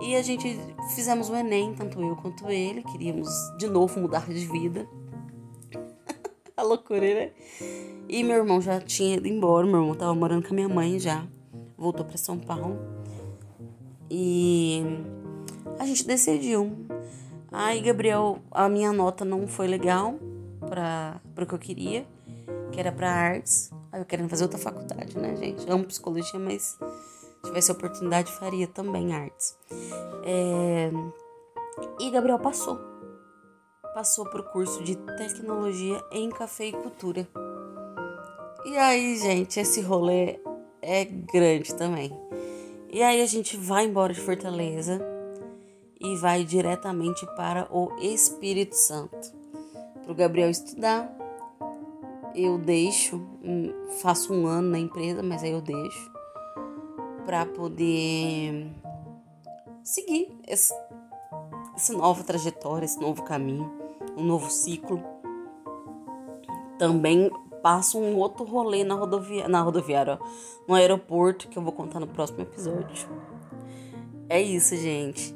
E 0.01 0.15
a 0.15 0.21
gente 0.21 0.59
fizemos 0.93 1.29
o 1.29 1.35
Enem, 1.35 1.73
tanto 1.73 2.01
eu 2.01 2.15
quanto 2.17 2.49
ele. 2.49 2.83
Queríamos 2.83 3.29
de 3.57 3.67
novo 3.67 3.99
mudar 3.99 4.27
de 4.27 4.45
vida. 4.45 4.85
a 6.57 6.61
loucura, 6.63 6.99
né? 6.99 7.31
E 8.09 8.21
meu 8.21 8.35
irmão 8.35 8.59
já 8.59 8.81
tinha 8.81 9.15
ido 9.15 9.27
embora. 9.27 9.65
Meu 9.65 9.77
irmão 9.77 9.93
estava 9.93 10.13
morando 10.13 10.45
com 10.45 10.53
a 10.53 10.55
minha 10.55 10.69
mãe 10.69 10.99
já. 10.99 11.25
Voltou 11.77 12.05
para 12.05 12.17
São 12.17 12.37
Paulo. 12.37 12.77
E 14.11 14.83
a 15.79 15.85
gente 15.85 16.05
decidiu. 16.05 16.75
Aí, 17.49 17.79
Gabriel, 17.79 18.39
a 18.51 18.67
minha 18.67 18.91
nota 18.91 19.23
não 19.23 19.47
foi 19.47 19.67
legal 19.67 20.15
para 20.67 21.21
o 21.41 21.45
que 21.45 21.53
eu 21.53 21.59
queria, 21.59 22.05
que 22.71 22.79
era 22.79 22.91
para 22.91 23.09
artes. 23.09 23.71
Aí 23.95 24.01
eu 24.01 24.05
querendo 24.05 24.27
fazer 24.27 24.43
outra 24.43 24.59
faculdade, 24.59 25.17
né, 25.17 25.37
gente? 25.37 25.71
Amo 25.71 25.85
psicologia, 25.85 26.37
mas 26.37 26.77
se 26.77 27.41
tivesse 27.45 27.71
oportunidade, 27.71 28.29
faria 28.33 28.67
também 28.67 29.13
artes. 29.13 29.57
É... 30.25 30.91
E 32.01 32.11
Gabriel 32.11 32.37
passou. 32.37 32.77
Passou 33.93 34.29
pro 34.29 34.43
curso 34.51 34.83
de 34.83 34.97
tecnologia 34.97 36.03
em 36.11 36.29
cafeicultura. 36.29 37.25
E 38.65 38.77
aí, 38.77 39.17
gente, 39.17 39.61
esse 39.61 39.79
rolê 39.79 40.41
é 40.81 41.05
grande 41.05 41.73
também. 41.75 42.11
E 42.91 43.01
aí 43.01 43.21
a 43.21 43.25
gente 43.25 43.55
vai 43.55 43.85
embora 43.85 44.13
de 44.13 44.19
Fortaleza 44.19 44.99
e 46.01 46.17
vai 46.17 46.43
diretamente 46.43 47.25
para 47.37 47.65
o 47.73 47.97
Espírito 48.01 48.75
Santo. 48.75 49.31
Para 50.03 50.11
o 50.11 50.15
Gabriel 50.15 50.49
estudar 50.49 51.09
eu 52.35 52.57
deixo, 52.57 53.21
faço 54.01 54.33
um 54.33 54.45
ano 54.45 54.69
na 54.69 54.79
empresa, 54.79 55.23
mas 55.23 55.43
aí 55.43 55.51
eu 55.51 55.61
deixo 55.61 56.11
para 57.25 57.45
poder 57.45 58.67
seguir 59.83 60.37
esse, 60.47 60.73
essa 61.75 61.93
nova 61.93 62.23
trajetória, 62.23 62.85
esse 62.85 62.99
novo 62.99 63.23
caminho, 63.23 63.71
um 64.17 64.23
novo 64.23 64.49
ciclo. 64.49 65.01
Também 66.77 67.31
passo 67.63 67.97
um 67.97 68.17
outro 68.17 68.45
rolê 68.45 68.83
na, 68.83 68.95
rodovia, 68.95 69.47
na 69.47 69.61
rodoviária, 69.61 70.19
ó, 70.21 70.27
no 70.67 70.75
aeroporto, 70.75 71.47
que 71.47 71.57
eu 71.57 71.63
vou 71.63 71.71
contar 71.71 71.99
no 71.99 72.07
próximo 72.07 72.41
episódio. 72.41 73.07
É 74.29 74.41
isso, 74.41 74.75
gente. 74.75 75.35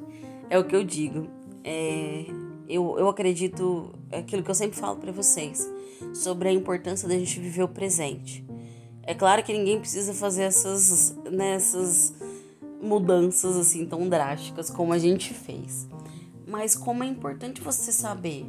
É 0.50 0.60
o 0.60 0.64
que 0.64 0.76
eu 0.76 0.84
digo. 0.84 1.28
É, 1.64 2.26
eu, 2.70 2.98
eu 3.00 3.10
acredito, 3.10 3.92
é 4.12 4.20
aquilo 4.20 4.44
que 4.44 4.52
eu 4.52 4.56
sempre 4.56 4.80
falo 4.80 4.98
para 4.98 5.12
vocês 5.12 5.68
sobre 6.14 6.50
a 6.50 6.54
importância 6.54 7.08
da 7.08 7.18
gente 7.18 7.40
viver 7.40 7.64
o 7.64 7.68
presente. 7.68 8.46
É 9.02 9.16
claro 9.16 9.44
que 9.44 9.52
ninguém 9.52 9.80
precisa 9.80 10.14
fazer 10.14 10.44
essas, 10.44 11.18
né, 11.32 11.58
mudanças 12.80 13.58
assim 13.58 13.86
tão 13.86 14.08
drásticas 14.08 14.70
como 14.70 14.94
a 14.94 15.00
gente 15.00 15.34
fez. 15.34 15.88
Mas 16.48 16.76
como 16.76 17.04
é 17.04 17.08
importante 17.08 17.60
você 17.60 17.92
saber, 17.92 18.46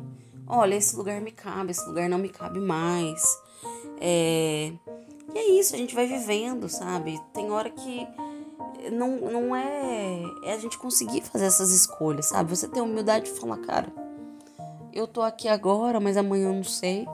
olha, 0.46 0.74
esse 0.74 0.94
lugar 0.96 1.20
me 1.22 1.30
cabe, 1.30 1.70
esse 1.70 1.86
lugar 1.86 2.08
não 2.08 2.18
me 2.18 2.28
cabe 2.28 2.60
mais. 2.60 3.22
É, 3.98 4.70
e 5.34 5.38
é 5.38 5.50
isso, 5.58 5.74
a 5.74 5.78
gente 5.78 5.94
vai 5.94 6.06
vivendo, 6.06 6.68
sabe? 6.68 7.18
Tem 7.32 7.50
hora 7.50 7.70
que 7.70 8.06
não, 8.92 9.16
não 9.30 9.56
é, 9.56 10.22
é 10.44 10.52
a 10.52 10.58
gente 10.58 10.78
conseguir 10.78 11.22
fazer 11.22 11.46
essas 11.46 11.72
escolhas, 11.72 12.26
sabe? 12.26 12.50
Você 12.50 12.68
ter 12.68 12.80
humildade 12.80 13.26
de 13.26 13.38
falar, 13.38 13.58
cara, 13.58 13.92
eu 14.92 15.06
tô 15.06 15.22
aqui 15.22 15.48
agora, 15.48 16.00
mas 16.00 16.16
amanhã 16.16 16.48
eu 16.48 16.54
não 16.54 16.64
sei. 16.64 17.06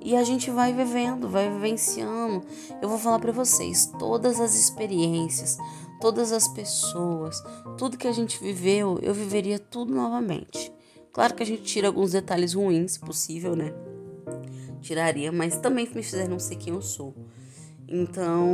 E 0.00 0.16
a 0.16 0.24
gente 0.24 0.50
vai 0.50 0.72
vivendo, 0.72 1.28
vai 1.28 1.48
vivenciando. 1.48 2.44
Eu 2.80 2.88
vou 2.88 2.98
falar 2.98 3.18
para 3.18 3.30
vocês, 3.30 3.86
todas 3.98 4.40
as 4.40 4.54
experiências, 4.54 5.56
todas 6.00 6.32
as 6.32 6.48
pessoas, 6.48 7.40
tudo 7.78 7.96
que 7.96 8.08
a 8.08 8.12
gente 8.12 8.42
viveu, 8.42 8.98
eu 9.00 9.14
viveria 9.14 9.58
tudo 9.58 9.94
novamente. 9.94 10.72
Claro 11.12 11.34
que 11.34 11.42
a 11.42 11.46
gente 11.46 11.62
tira 11.62 11.86
alguns 11.86 12.12
detalhes 12.12 12.54
ruins, 12.54 12.92
se 12.92 13.00
possível, 13.00 13.54
né? 13.54 13.72
Tiraria, 14.80 15.30
mas 15.30 15.58
também 15.58 15.88
me 15.94 16.02
fizeram 16.02 16.38
ser 16.38 16.56
quem 16.56 16.72
eu 16.72 16.82
sou. 16.82 17.14
Então, 17.86 18.48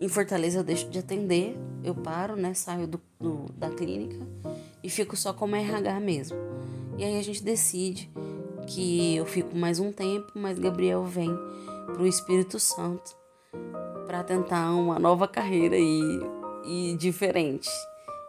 em 0.00 0.08
Fortaleza 0.08 0.58
eu 0.58 0.64
deixo 0.64 0.90
de 0.90 0.98
atender, 0.98 1.56
eu 1.82 1.94
paro, 1.94 2.36
né? 2.36 2.52
Saio 2.52 2.86
do, 2.86 3.00
do, 3.18 3.46
da 3.56 3.70
clínica 3.70 4.18
e 4.82 4.90
fico 4.90 5.16
só 5.16 5.32
como 5.32 5.56
RH 5.56 6.00
mesmo. 6.00 6.47
E 6.98 7.04
aí 7.04 7.16
a 7.16 7.22
gente 7.22 7.44
decide 7.44 8.10
que 8.66 9.14
eu 9.14 9.24
fico 9.24 9.56
mais 9.56 9.78
um 9.78 9.92
tempo, 9.92 10.32
mas 10.34 10.58
Gabriel 10.58 11.04
vem 11.04 11.30
pro 11.94 12.04
Espírito 12.04 12.58
Santo 12.58 13.16
para 14.04 14.24
tentar 14.24 14.72
uma 14.72 14.98
nova 14.98 15.28
carreira 15.28 15.76
e, 15.78 16.20
e 16.64 16.96
diferente. 16.96 17.70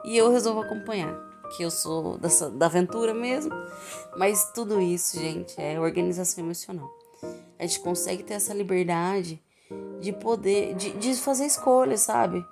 E 0.06 0.16
eu 0.16 0.32
resolvo 0.32 0.62
acompanhar, 0.62 1.18
que 1.58 1.64
eu 1.64 1.72
sou 1.72 2.20
dessa, 2.20 2.52
da 2.52 2.68
aventura 2.68 3.12
mesmo, 3.12 3.52
mas 4.16 4.52
tudo 4.54 4.80
isso, 4.80 5.20
gente, 5.20 5.60
é 5.60 5.80
organização 5.80 6.44
emocional. 6.44 6.88
A 7.58 7.66
gente 7.66 7.80
consegue 7.80 8.22
ter 8.22 8.36
essa 8.36 8.54
liberdade 8.54 9.42
de 10.00 10.14
poder, 10.14 10.76
de, 10.76 10.92
de 10.92 11.16
fazer 11.16 11.48
escolhas, 11.48 12.02
sabe? 12.02 12.46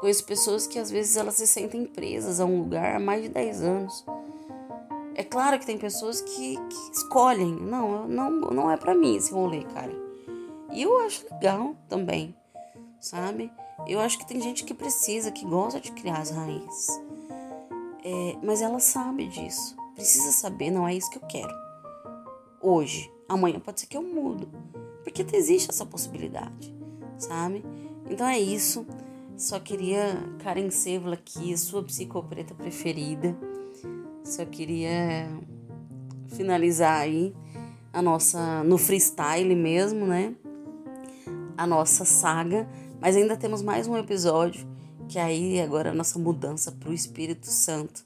Conheço 0.00 0.24
pessoas 0.24 0.66
que 0.66 0.80
às 0.80 0.90
vezes 0.90 1.16
elas 1.16 1.34
se 1.34 1.46
sentem 1.46 1.86
presas 1.86 2.40
a 2.40 2.44
um 2.44 2.58
lugar 2.58 2.96
há 2.96 2.98
mais 2.98 3.22
de 3.22 3.28
10 3.28 3.62
anos. 3.62 4.04
É 5.14 5.22
claro 5.22 5.58
que 5.58 5.66
tem 5.66 5.76
pessoas 5.76 6.20
que, 6.20 6.56
que 6.56 6.92
escolhem, 6.92 7.54
não, 7.54 8.08
não, 8.08 8.30
não 8.30 8.70
é 8.70 8.76
para 8.76 8.94
mim 8.94 9.16
esse 9.16 9.32
rolê, 9.32 9.62
cara. 9.64 9.92
E 10.72 10.82
eu 10.82 11.00
acho 11.00 11.26
legal 11.30 11.76
também, 11.88 12.34
sabe? 12.98 13.52
Eu 13.86 14.00
acho 14.00 14.18
que 14.18 14.26
tem 14.26 14.40
gente 14.40 14.64
que 14.64 14.72
precisa, 14.72 15.30
que 15.30 15.44
gosta 15.44 15.80
de 15.80 15.92
criar 15.92 16.18
as 16.18 16.30
raízes. 16.30 17.00
É, 18.04 18.36
mas 18.42 18.62
ela 18.62 18.80
sabe 18.80 19.26
disso. 19.26 19.76
Precisa 19.94 20.32
saber, 20.32 20.70
não 20.70 20.88
é 20.88 20.94
isso 20.94 21.10
que 21.10 21.18
eu 21.18 21.26
quero. 21.28 21.52
Hoje, 22.60 23.10
amanhã 23.28 23.60
pode 23.60 23.80
ser 23.80 23.86
que 23.86 23.96
eu 23.96 24.02
mudo. 24.02 24.48
Porque 25.04 25.26
existe 25.36 25.70
essa 25.70 25.84
possibilidade, 25.84 26.74
sabe? 27.18 27.64
Então 28.08 28.26
é 28.26 28.38
isso. 28.38 28.86
Só 29.36 29.58
queria, 29.58 30.14
Karen 30.38 30.70
Sêvola 30.70 31.14
aqui, 31.14 31.56
sua 31.58 31.82
psicopreta 31.82 32.54
preferida. 32.54 33.36
Só 34.24 34.44
queria 34.44 35.28
finalizar 36.28 37.00
aí 37.00 37.34
a 37.92 38.00
nossa 38.00 38.62
no 38.64 38.78
freestyle 38.78 39.54
mesmo, 39.54 40.06
né? 40.06 40.34
A 41.56 41.66
nossa 41.66 42.04
saga, 42.04 42.68
mas 43.00 43.16
ainda 43.16 43.36
temos 43.36 43.62
mais 43.62 43.86
um 43.86 43.96
episódio 43.96 44.66
que 45.08 45.18
aí 45.18 45.60
agora 45.60 45.90
é 45.90 45.92
a 45.92 45.94
nossa 45.94 46.18
mudança 46.18 46.72
para 46.72 46.88
o 46.88 46.94
Espírito 46.94 47.46
Santo. 47.46 48.02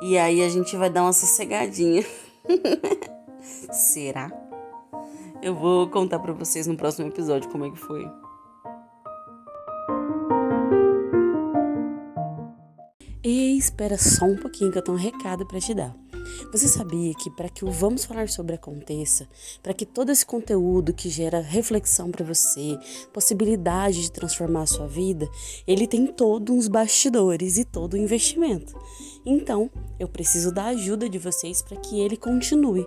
E 0.00 0.16
aí 0.16 0.40
a 0.42 0.48
gente 0.48 0.76
vai 0.76 0.88
dar 0.88 1.02
uma 1.02 1.12
sossegadinha. 1.12 2.04
Será? 3.72 4.30
Eu 5.42 5.54
vou 5.54 5.88
contar 5.88 6.20
para 6.20 6.32
vocês 6.32 6.68
no 6.68 6.76
próximo 6.76 7.08
episódio 7.08 7.50
como 7.50 7.64
é 7.64 7.70
que 7.70 7.78
foi. 7.78 8.08
E 13.22 13.58
espera 13.58 13.98
só 13.98 14.24
um 14.24 14.36
pouquinho 14.36 14.70
que 14.70 14.78
eu 14.78 14.82
tenho 14.82 14.96
um 14.96 15.00
recado 15.00 15.44
para 15.44 15.60
te 15.60 15.74
dar. 15.74 15.94
Você 16.52 16.68
sabia 16.68 17.12
que 17.14 17.30
para 17.30 17.48
que 17.48 17.64
o 17.64 17.70
Vamos 17.70 18.04
Falar 18.04 18.28
Sobre 18.28 18.54
aconteça, 18.54 19.28
para 19.62 19.74
que 19.74 19.84
todo 19.84 20.10
esse 20.10 20.24
conteúdo 20.24 20.92
que 20.94 21.08
gera 21.08 21.40
reflexão 21.40 22.10
para 22.10 22.24
você, 22.24 22.78
possibilidade 23.12 24.02
de 24.02 24.12
transformar 24.12 24.62
a 24.62 24.66
sua 24.66 24.86
vida, 24.86 25.28
ele 25.66 25.86
tem 25.86 26.06
todos 26.06 26.54
uns 26.54 26.68
bastidores 26.68 27.58
e 27.58 27.64
todo 27.64 27.94
o 27.94 27.98
investimento. 27.98 28.78
Então, 29.26 29.70
eu 29.98 30.08
preciso 30.08 30.52
da 30.52 30.66
ajuda 30.66 31.08
de 31.08 31.18
vocês 31.18 31.60
para 31.60 31.76
que 31.76 32.00
ele 32.00 32.16
continue. 32.16 32.86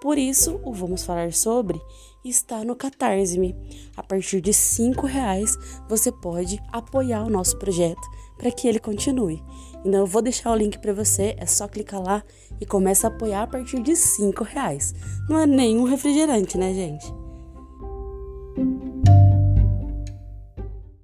Por 0.00 0.18
isso, 0.18 0.60
o 0.62 0.72
Vamos 0.72 1.04
Falar 1.04 1.32
Sobre 1.32 1.80
está 2.24 2.64
no 2.64 2.76
Catarse-me. 2.76 3.56
A 3.96 4.02
partir 4.02 4.40
de 4.40 4.52
cinco 4.52 5.06
reais, 5.06 5.56
você 5.88 6.12
pode 6.12 6.60
apoiar 6.70 7.24
o 7.24 7.30
nosso 7.30 7.56
projeto 7.56 8.06
para 8.36 8.50
que 8.50 8.66
ele 8.66 8.78
continue. 8.78 9.42
Então, 9.84 10.00
eu 10.00 10.06
vou 10.06 10.22
deixar 10.22 10.52
o 10.52 10.56
link 10.56 10.78
para 10.78 10.92
você, 10.92 11.34
é 11.38 11.46
só 11.46 11.66
clicar 11.66 12.02
lá 12.02 12.22
e 12.60 12.66
começa 12.66 13.06
a 13.06 13.10
apoiar 13.10 13.42
a 13.42 13.46
partir 13.46 13.80
de 13.80 13.96
cinco 13.96 14.44
reais. 14.44 14.94
Não 15.28 15.38
é 15.38 15.46
nenhum 15.46 15.84
refrigerante, 15.84 16.58
né, 16.58 16.74
gente? 16.74 17.19